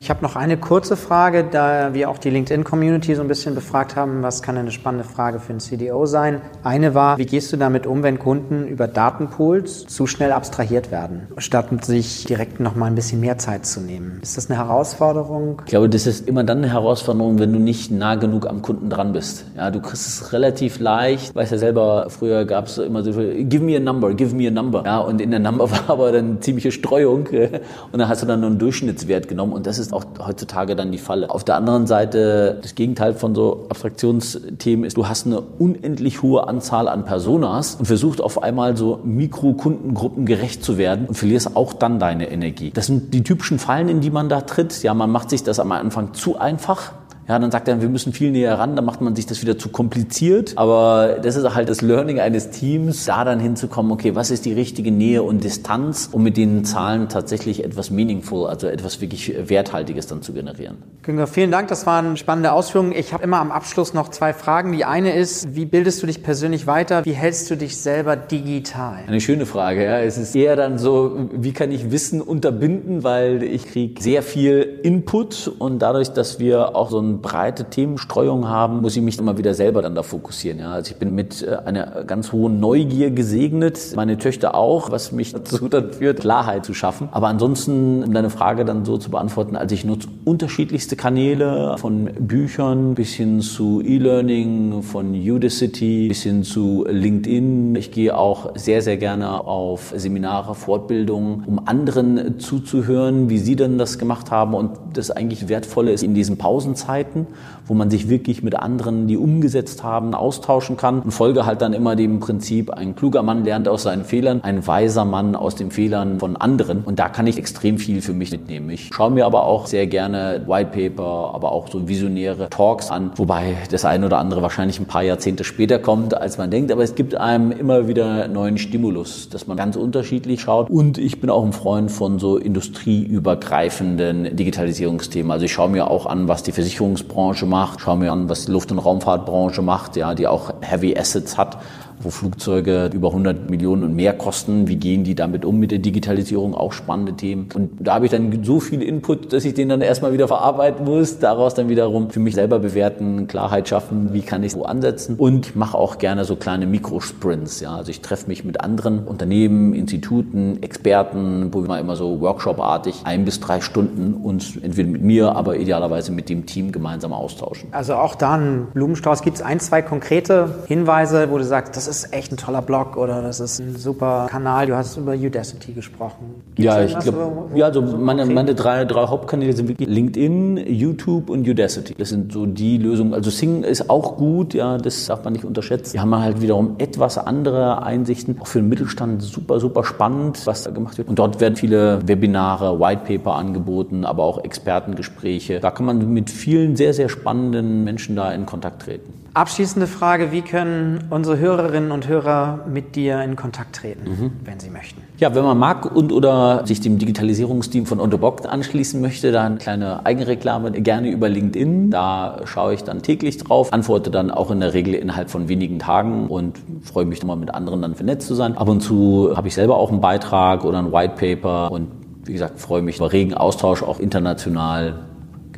Ich 0.00 0.10
habe 0.10 0.22
noch 0.22 0.36
eine 0.36 0.56
kurze 0.56 0.96
Frage, 0.96 1.44
da 1.50 1.92
wir 1.92 2.08
auch 2.08 2.18
die 2.18 2.30
LinkedIn-Community 2.30 3.16
so 3.16 3.22
ein 3.22 3.26
bisschen 3.26 3.56
befragt 3.56 3.96
haben, 3.96 4.22
was 4.22 4.42
kann 4.42 4.56
eine 4.56 4.70
spannende 4.70 5.04
Frage 5.04 5.40
für 5.40 5.50
einen 5.50 5.60
CDO 5.60 6.06
sein. 6.06 6.40
Eine 6.62 6.94
war, 6.94 7.18
wie 7.18 7.26
gehst 7.26 7.52
du 7.52 7.56
damit 7.56 7.84
um, 7.84 8.04
wenn 8.04 8.20
Kunden 8.20 8.68
über 8.68 8.86
Datenpools 8.86 9.86
zu 9.86 10.06
schnell 10.06 10.30
abstrahiert 10.30 10.92
werden, 10.92 11.26
statt 11.38 11.84
sich 11.84 12.24
direkt 12.24 12.60
noch 12.60 12.76
mal 12.76 12.86
ein 12.86 12.94
bisschen 12.94 13.18
mehr 13.18 13.38
Zeit 13.38 13.66
zu 13.66 13.80
nehmen? 13.80 14.20
Ist 14.22 14.36
das 14.36 14.48
eine 14.48 14.58
Herausforderung? 14.58 15.62
Ich 15.64 15.70
glaube, 15.70 15.88
das 15.88 16.06
ist 16.06 16.28
immer 16.28 16.44
dann 16.44 16.58
eine 16.58 16.72
Herausforderung, 16.72 17.40
wenn 17.40 17.52
du 17.52 17.58
nicht 17.58 17.90
nah 17.90 18.14
genug 18.14 18.46
am 18.46 18.62
Kunden 18.62 18.90
dran 18.90 19.12
bist. 19.12 19.46
Ja, 19.56 19.72
du 19.72 19.80
kriegst 19.80 20.06
es 20.06 20.32
relativ 20.32 20.78
leicht. 20.78 21.34
Weißt 21.34 21.50
ja 21.50 21.58
selber, 21.58 22.06
früher 22.08 22.44
gab 22.44 22.66
es 22.66 22.78
immer 22.78 23.02
so, 23.02 23.10
give 23.12 23.64
me 23.64 23.76
a 23.76 23.80
number, 23.80 24.14
give 24.14 24.34
me 24.34 24.46
a 24.46 24.52
number. 24.52 24.84
Ja, 24.84 24.98
und 24.98 25.20
in 25.20 25.32
der 25.32 25.40
Number 25.40 25.68
war 25.70 25.90
aber 25.90 26.12
dann 26.12 26.40
ziemliche 26.40 26.70
Streuung 26.70 27.26
und 27.92 27.98
dann 27.98 28.08
hast 28.08 28.22
du 28.22 28.26
dann 28.26 28.40
nur 28.40 28.50
einen 28.50 28.60
Durchschnittswert 28.60 29.26
genommen 29.26 29.52
und 29.52 29.66
das 29.66 29.78
ist 29.78 29.87
auch 29.92 30.04
heutzutage 30.24 30.76
dann 30.76 30.92
die 30.92 30.98
Falle. 30.98 31.30
Auf 31.30 31.44
der 31.44 31.56
anderen 31.56 31.86
Seite, 31.86 32.58
das 32.62 32.74
Gegenteil 32.74 33.14
von 33.14 33.34
so 33.34 33.66
Abstraktionsthemen 33.68 34.84
ist, 34.84 34.96
du 34.96 35.08
hast 35.08 35.26
eine 35.26 35.40
unendlich 35.40 36.22
hohe 36.22 36.46
Anzahl 36.46 36.88
an 36.88 37.04
Personas 37.04 37.76
und 37.76 37.86
versuchst 37.86 38.20
auf 38.20 38.42
einmal 38.42 38.76
so 38.76 39.00
Mikrokundengruppen 39.04 40.26
gerecht 40.26 40.64
zu 40.64 40.78
werden 40.78 41.06
und 41.06 41.14
verlierst 41.14 41.56
auch 41.56 41.72
dann 41.72 41.98
deine 41.98 42.30
Energie. 42.30 42.70
Das 42.70 42.86
sind 42.86 43.14
die 43.14 43.22
typischen 43.22 43.58
Fallen, 43.58 43.88
in 43.88 44.00
die 44.00 44.10
man 44.10 44.28
da 44.28 44.42
tritt. 44.42 44.82
Ja, 44.82 44.94
man 44.94 45.10
macht 45.10 45.30
sich 45.30 45.42
das 45.42 45.60
am 45.60 45.72
Anfang 45.72 46.14
zu 46.14 46.38
einfach 46.38 46.92
ja, 47.28 47.38
dann 47.38 47.50
sagt 47.50 47.68
er, 47.68 47.82
wir 47.82 47.90
müssen 47.90 48.14
viel 48.14 48.30
näher 48.30 48.58
ran, 48.58 48.74
dann 48.74 48.86
macht 48.86 49.02
man 49.02 49.14
sich 49.14 49.26
das 49.26 49.42
wieder 49.42 49.58
zu 49.58 49.68
kompliziert. 49.68 50.54
Aber 50.56 51.18
das 51.22 51.36
ist 51.36 51.54
halt 51.54 51.68
das 51.68 51.82
Learning 51.82 52.20
eines 52.20 52.50
Teams, 52.50 53.04
da 53.04 53.22
dann 53.22 53.38
hinzukommen, 53.38 53.92
okay, 53.92 54.14
was 54.14 54.30
ist 54.30 54.46
die 54.46 54.54
richtige 54.54 54.90
Nähe 54.90 55.22
und 55.22 55.44
Distanz, 55.44 56.08
um 56.10 56.22
mit 56.22 56.38
den 56.38 56.64
Zahlen 56.64 57.10
tatsächlich 57.10 57.62
etwas 57.64 57.90
meaningful, 57.90 58.46
also 58.46 58.66
etwas 58.66 59.02
wirklich 59.02 59.34
Werthaltiges 59.50 60.06
dann 60.06 60.22
zu 60.22 60.32
generieren. 60.32 60.78
Günther, 61.02 61.26
vielen 61.26 61.50
Dank, 61.50 61.68
das 61.68 61.84
waren 61.84 62.16
spannende 62.16 62.52
Ausführungen. 62.52 62.92
Ich 62.92 63.12
habe 63.12 63.24
immer 63.24 63.40
am 63.40 63.50
Abschluss 63.50 63.92
noch 63.92 64.08
zwei 64.08 64.32
Fragen. 64.32 64.72
Die 64.72 64.86
eine 64.86 65.14
ist, 65.14 65.54
wie 65.54 65.66
bildest 65.66 66.02
du 66.02 66.06
dich 66.06 66.22
persönlich 66.22 66.66
weiter? 66.66 67.04
Wie 67.04 67.12
hältst 67.12 67.50
du 67.50 67.56
dich 67.56 67.76
selber 67.76 68.16
digital? 68.16 69.00
Eine 69.06 69.20
schöne 69.20 69.44
Frage, 69.44 69.84
ja. 69.84 69.98
Es 69.98 70.16
ist 70.16 70.34
eher 70.34 70.56
dann 70.56 70.78
so, 70.78 71.28
wie 71.32 71.52
kann 71.52 71.72
ich 71.72 71.90
Wissen 71.90 72.22
unterbinden, 72.22 73.04
weil 73.04 73.42
ich 73.42 73.66
kriege 73.66 74.02
sehr 74.02 74.22
viel 74.22 74.80
Input 74.82 75.52
und 75.58 75.80
dadurch, 75.80 76.08
dass 76.08 76.38
wir 76.38 76.74
auch 76.74 76.90
so 76.90 76.98
ein 76.98 77.17
breite 77.22 77.64
Themenstreuung 77.64 78.48
haben, 78.48 78.80
muss 78.80 78.96
ich 78.96 79.02
mich 79.02 79.18
immer 79.18 79.38
wieder 79.38 79.54
selber 79.54 79.82
dann 79.82 79.94
da 79.94 80.02
fokussieren. 80.02 80.58
Ja. 80.58 80.72
Also 80.72 80.92
ich 80.92 80.96
bin 80.96 81.14
mit 81.14 81.42
äh, 81.42 81.56
einer 81.64 82.04
ganz 82.04 82.32
hohen 82.32 82.60
Neugier 82.60 83.10
gesegnet, 83.10 83.92
meine 83.96 84.18
Töchter 84.18 84.54
auch, 84.54 84.90
was 84.90 85.12
mich 85.12 85.32
dazu 85.32 85.68
dann 85.68 85.92
führt, 85.92 86.20
Klarheit 86.20 86.64
zu 86.64 86.74
schaffen. 86.74 87.08
Aber 87.12 87.28
ansonsten, 87.28 88.02
um 88.04 88.12
deine 88.12 88.30
Frage 88.30 88.64
dann 88.64 88.84
so 88.84 88.98
zu 88.98 89.10
beantworten, 89.10 89.56
also 89.56 89.74
ich 89.74 89.84
nutze 89.84 90.08
unterschiedlichste 90.24 90.96
Kanäle, 90.96 91.76
von 91.78 92.10
Büchern 92.18 92.94
bis 92.94 93.12
hin 93.14 93.40
zu 93.40 93.82
E-Learning, 93.84 94.82
von 94.82 95.14
Udacity 95.14 96.08
bis 96.08 96.22
hin 96.22 96.42
zu 96.42 96.86
LinkedIn. 96.88 97.74
Ich 97.76 97.90
gehe 97.90 98.16
auch 98.16 98.56
sehr, 98.56 98.82
sehr 98.82 98.96
gerne 98.96 99.44
auf 99.44 99.92
Seminare, 99.96 100.54
Fortbildungen, 100.54 101.44
um 101.46 101.60
anderen 101.66 102.38
zuzuhören, 102.38 103.28
wie 103.30 103.38
sie 103.38 103.56
denn 103.56 103.78
das 103.78 103.98
gemacht 103.98 104.30
haben. 104.30 104.54
Und 104.54 104.72
das 104.92 105.10
eigentlich 105.10 105.48
Wertvolle 105.48 105.92
ist 105.92 106.02
in 106.02 106.14
diesen 106.14 106.36
Pausenzeiten, 106.38 107.07
Projekten, 107.08 107.26
wo 107.68 107.74
man 107.74 107.90
sich 107.90 108.08
wirklich 108.08 108.42
mit 108.42 108.56
anderen, 108.56 109.06
die 109.06 109.16
umgesetzt 109.16 109.84
haben, 109.84 110.14
austauschen 110.14 110.76
kann 110.76 111.00
und 111.00 111.10
folge 111.12 111.46
halt 111.46 111.62
dann 111.62 111.72
immer 111.72 111.94
dem 111.94 112.18
Prinzip, 112.18 112.70
ein 112.70 112.96
kluger 112.96 113.22
Mann 113.22 113.44
lernt 113.44 113.68
aus 113.68 113.84
seinen 113.84 114.04
Fehlern, 114.04 114.40
ein 114.42 114.66
weiser 114.66 115.04
Mann 115.04 115.36
aus 115.36 115.54
den 115.54 115.70
Fehlern 115.70 116.18
von 116.18 116.36
anderen 116.36 116.82
und 116.84 116.98
da 116.98 117.08
kann 117.08 117.26
ich 117.26 117.38
extrem 117.38 117.78
viel 117.78 118.02
für 118.02 118.12
mich 118.12 118.32
mitnehmen. 118.32 118.70
Ich 118.70 118.90
schaue 118.92 119.10
mir 119.10 119.26
aber 119.26 119.44
auch 119.44 119.66
sehr 119.66 119.86
gerne 119.86 120.42
White 120.46 120.70
Paper, 120.72 121.32
aber 121.34 121.52
auch 121.52 121.68
so 121.68 121.88
visionäre 121.88 122.48
Talks 122.50 122.90
an, 122.90 123.12
wobei 123.16 123.56
das 123.70 123.84
eine 123.84 124.06
oder 124.06 124.18
andere 124.18 124.42
wahrscheinlich 124.42 124.80
ein 124.80 124.86
paar 124.86 125.02
Jahrzehnte 125.02 125.44
später 125.44 125.78
kommt, 125.78 126.16
als 126.16 126.38
man 126.38 126.50
denkt, 126.50 126.72
aber 126.72 126.82
es 126.82 126.94
gibt 126.94 127.14
einem 127.14 127.52
immer 127.52 127.86
wieder 127.86 128.28
neuen 128.28 128.58
Stimulus, 128.58 129.28
dass 129.28 129.46
man 129.46 129.56
ganz 129.56 129.76
unterschiedlich 129.76 130.40
schaut 130.40 130.70
und 130.70 130.98
ich 130.98 131.20
bin 131.20 131.30
auch 131.30 131.44
ein 131.44 131.52
Freund 131.52 131.90
von 131.90 132.18
so 132.18 132.36
industrieübergreifenden 132.38 134.36
Digitalisierungsthemen. 134.36 135.30
Also 135.30 135.44
ich 135.44 135.52
schaue 135.52 135.68
mir 135.68 135.90
auch 135.90 136.06
an, 136.06 136.28
was 136.28 136.42
die 136.42 136.52
Versicherungs 136.52 136.78
Versicherungsbranche 136.78 137.46
macht, 137.46 137.57
schaue 137.78 137.96
mir 137.96 138.12
an, 138.12 138.28
was 138.28 138.46
die 138.46 138.52
Luft- 138.52 138.70
und 138.72 138.78
Raumfahrtbranche 138.78 139.62
macht, 139.62 139.96
ja, 139.96 140.14
die 140.14 140.26
auch 140.26 140.54
Heavy 140.60 140.96
Assets 140.96 141.36
hat 141.36 141.58
wo 142.00 142.10
Flugzeuge 142.10 142.90
über 142.92 143.08
100 143.08 143.50
Millionen 143.50 143.84
und 143.84 143.94
mehr 143.94 144.12
kosten. 144.12 144.68
Wie 144.68 144.76
gehen 144.76 145.04
die 145.04 145.14
damit 145.14 145.44
um 145.44 145.58
mit 145.58 145.70
der 145.70 145.78
Digitalisierung? 145.78 146.54
Auch 146.54 146.72
spannende 146.72 147.14
Themen. 147.14 147.48
Und 147.54 147.70
da 147.80 147.94
habe 147.94 148.04
ich 148.04 148.10
dann 148.10 148.44
so 148.44 148.60
viel 148.60 148.82
Input, 148.82 149.32
dass 149.32 149.44
ich 149.44 149.54
den 149.54 149.68
dann 149.68 149.80
erstmal 149.80 150.12
wieder 150.12 150.28
verarbeiten 150.28 150.84
muss, 150.84 151.18
daraus 151.18 151.54
dann 151.54 151.68
wiederum 151.68 152.10
für 152.10 152.20
mich 152.20 152.34
selber 152.34 152.58
bewerten, 152.58 153.26
Klarheit 153.26 153.68
schaffen, 153.68 154.12
wie 154.12 154.22
kann 154.22 154.42
ich 154.42 154.54
wo 154.54 154.62
ansetzen 154.62 155.16
und 155.16 155.56
mache 155.56 155.76
auch 155.76 155.98
gerne 155.98 156.24
so 156.24 156.36
kleine 156.36 156.66
Mikrosprints. 156.66 157.60
Ja, 157.60 157.76
also 157.76 157.90
ich 157.90 158.00
treffe 158.00 158.28
mich 158.28 158.44
mit 158.44 158.60
anderen 158.60 159.00
Unternehmen, 159.00 159.74
Instituten, 159.74 160.62
Experten, 160.62 161.52
wo 161.52 161.66
wir 161.66 161.78
immer 161.78 161.96
so 161.96 162.20
Workshop-artig 162.20 163.02
ein 163.04 163.24
bis 163.24 163.40
drei 163.40 163.60
Stunden 163.60 164.14
uns 164.14 164.56
entweder 164.56 164.88
mit 164.88 165.02
mir, 165.02 165.34
aber 165.34 165.56
idealerweise 165.56 166.12
mit 166.12 166.28
dem 166.28 166.46
Team 166.46 166.72
gemeinsam 166.72 167.12
austauschen. 167.12 167.68
Also 167.72 167.94
auch 167.94 168.14
da 168.14 168.34
ein 168.34 168.68
Blumenstrauß. 168.74 169.22
Gibt 169.22 169.36
es 169.36 169.42
ein, 169.42 169.60
zwei 169.60 169.82
konkrete 169.82 170.54
Hinweise, 170.66 171.30
wo 171.30 171.38
du 171.38 171.44
sagst, 171.44 171.76
das 171.76 171.87
ist 171.88 172.12
echt 172.12 172.32
ein 172.32 172.36
toller 172.36 172.62
Blog 172.62 172.96
oder 172.96 173.22
das 173.22 173.40
ist 173.40 173.58
ein 173.58 173.76
super 173.76 174.26
Kanal? 174.30 174.66
Du 174.66 174.76
hast 174.76 174.96
über 174.96 175.14
Udacity 175.14 175.72
gesprochen. 175.72 176.42
Gibt's 176.54 176.64
ja, 176.64 176.84
ich 176.84 176.98
glaube, 176.98 177.48
ja, 177.54 177.66
also 177.66 177.82
meine, 177.82 178.26
meine 178.26 178.54
drei, 178.54 178.84
drei 178.84 179.06
Hauptkanäle 179.06 179.52
sind 179.52 179.68
wirklich 179.68 179.88
LinkedIn, 179.88 180.56
YouTube 180.68 181.30
und 181.30 181.48
Udacity. 181.48 181.94
Das 181.96 182.10
sind 182.10 182.32
so 182.32 182.46
die 182.46 182.78
Lösungen. 182.78 183.14
Also 183.14 183.30
Sing 183.30 183.62
ist 183.62 183.90
auch 183.90 184.16
gut, 184.16 184.54
ja, 184.54 184.78
das 184.78 185.06
darf 185.06 185.24
man 185.24 185.32
nicht 185.32 185.44
unterschätzen. 185.44 185.94
Wir 185.94 186.02
haben 186.02 186.16
halt 186.16 186.40
wiederum 186.40 186.76
etwas 186.78 187.18
andere 187.18 187.82
Einsichten. 187.82 188.36
Auch 188.40 188.46
für 188.46 188.60
den 188.60 188.68
Mittelstand 188.68 189.22
super, 189.22 189.60
super 189.60 189.84
spannend, 189.84 190.46
was 190.46 190.62
da 190.64 190.70
gemacht 190.70 190.98
wird. 190.98 191.08
Und 191.08 191.18
dort 191.18 191.40
werden 191.40 191.56
viele 191.56 192.06
Webinare, 192.06 192.78
Whitepaper 192.78 193.34
angeboten, 193.34 194.04
aber 194.04 194.24
auch 194.24 194.44
Expertengespräche. 194.44 195.60
Da 195.60 195.70
kann 195.70 195.86
man 195.86 196.12
mit 196.12 196.30
vielen 196.30 196.76
sehr, 196.76 196.94
sehr 196.94 197.08
spannenden 197.08 197.84
Menschen 197.84 198.16
da 198.16 198.32
in 198.32 198.46
Kontakt 198.46 198.82
treten. 198.82 199.17
Abschließende 199.34 199.86
Frage, 199.86 200.32
wie 200.32 200.42
können 200.42 201.04
unsere 201.10 201.38
Hörerinnen 201.38 201.92
und 201.92 202.08
Hörer 202.08 202.64
mit 202.68 202.96
dir 202.96 203.22
in 203.22 203.36
Kontakt 203.36 203.76
treten, 203.76 204.10
mhm. 204.10 204.32
wenn 204.44 204.58
sie 204.58 204.70
möchten? 204.70 205.02
Ja, 205.18 205.34
wenn 205.34 205.44
man 205.44 205.58
mag 205.58 205.94
und 205.94 206.12
oder 206.12 206.66
sich 206.66 206.80
dem 206.80 206.98
Digitalisierungsteam 206.98 207.86
von 207.86 208.00
Unterbock 208.00 208.46
anschließen 208.46 209.00
möchte, 209.00 209.30
dann 209.30 209.58
kleine 209.58 210.04
Eigenreklame 210.06 210.72
gerne 210.72 211.10
über 211.10 211.28
LinkedIn. 211.28 211.90
Da 211.90 212.40
schaue 212.44 212.74
ich 212.74 212.84
dann 212.84 213.02
täglich 213.02 213.36
drauf, 213.38 213.72
antworte 213.72 214.10
dann 214.10 214.30
auch 214.30 214.50
in 214.50 214.60
der 214.60 214.74
Regel 214.74 214.94
innerhalb 214.94 215.30
von 215.30 215.48
wenigen 215.48 215.78
Tagen 215.78 216.28
und 216.28 216.58
freue 216.82 217.04
mich 217.04 217.20
nochmal 217.20 217.36
mit 217.36 217.54
anderen 217.54 217.82
dann 217.82 217.94
vernetzt 217.94 218.26
zu 218.26 218.34
sein. 218.34 218.56
Ab 218.56 218.68
und 218.68 218.80
zu 218.80 219.32
habe 219.36 219.48
ich 219.48 219.54
selber 219.54 219.76
auch 219.76 219.90
einen 219.90 220.00
Beitrag 220.00 220.64
oder 220.64 220.78
ein 220.78 220.92
White 220.92 221.14
Paper 221.16 221.70
und 221.70 221.88
wie 222.24 222.32
gesagt, 222.32 222.60
freue 222.60 222.82
mich 222.82 222.98
über 222.98 223.12
regen 223.12 223.34
Austausch 223.34 223.82
auch 223.82 224.00
international 224.00 225.06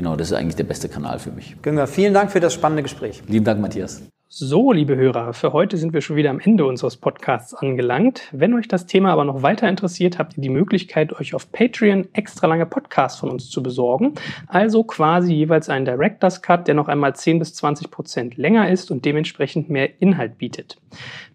genau, 0.01 0.17
das 0.17 0.31
ist 0.31 0.37
eigentlich 0.37 0.57
der 0.57 0.65
beste 0.65 0.89
Kanal 0.89 1.19
für 1.19 1.31
mich. 1.31 1.61
Günger, 1.61 1.87
vielen 1.87 2.15
Dank 2.15 2.33
für 2.33 2.41
das 2.41 2.55
spannende 2.55 2.83
Gespräch. 2.83 3.23
Lieben 3.29 3.45
Dank, 3.45 3.61
Matthias. 3.61 4.03
So, 4.33 4.73
liebe 4.73 4.97
Hörer, 4.97 5.35
für 5.35 5.53
heute 5.53 5.77
sind 5.77 5.93
wir 5.93 6.01
schon 6.01 6.17
wieder 6.17 6.31
am 6.31 6.41
Ende 6.41 6.65
unseres 6.65 6.97
Podcasts 6.97 7.53
angelangt. 7.53 8.23
Wenn 8.33 8.55
euch 8.55 8.67
das 8.69 8.87
Thema 8.87 9.11
aber 9.11 9.25
noch 9.25 9.43
weiter 9.43 9.69
interessiert, 9.69 10.19
habt 10.19 10.39
ihr 10.39 10.41
die 10.41 10.49
Möglichkeit, 10.49 11.13
euch 11.13 11.35
auf 11.35 11.53
Patreon 11.53 12.09
extra 12.15 12.47
lange 12.47 12.65
Podcasts 12.65 13.19
von 13.19 13.29
uns 13.29 13.51
zu 13.51 13.63
besorgen. 13.63 14.15
Also 14.47 14.85
quasi 14.85 15.35
jeweils 15.35 15.69
einen 15.69 15.85
Director's 15.85 16.41
Cut, 16.41 16.67
der 16.67 16.75
noch 16.75 16.89
einmal 16.89 17.15
10 17.15 17.41
bis 17.41 17.55
20 17.55 17.91
Prozent 17.91 18.37
länger 18.39 18.71
ist 18.71 18.91
und 18.91 19.05
dementsprechend 19.05 19.69
mehr 19.69 20.01
Inhalt 20.01 20.39
bietet. 20.39 20.79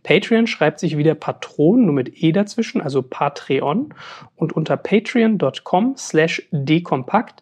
Patreon 0.01 0.47
schreibt 0.47 0.79
sich 0.79 0.97
wieder 0.97 1.15
Patron, 1.15 1.85
nur 1.85 1.93
mit 1.93 2.23
E 2.23 2.31
dazwischen, 2.31 2.81
also 2.81 3.01
Patreon. 3.03 3.93
Und 4.37 4.53
unter 4.53 4.77
patreon.com 4.77 5.95
slash 5.97 6.47
dekompakt 6.51 7.41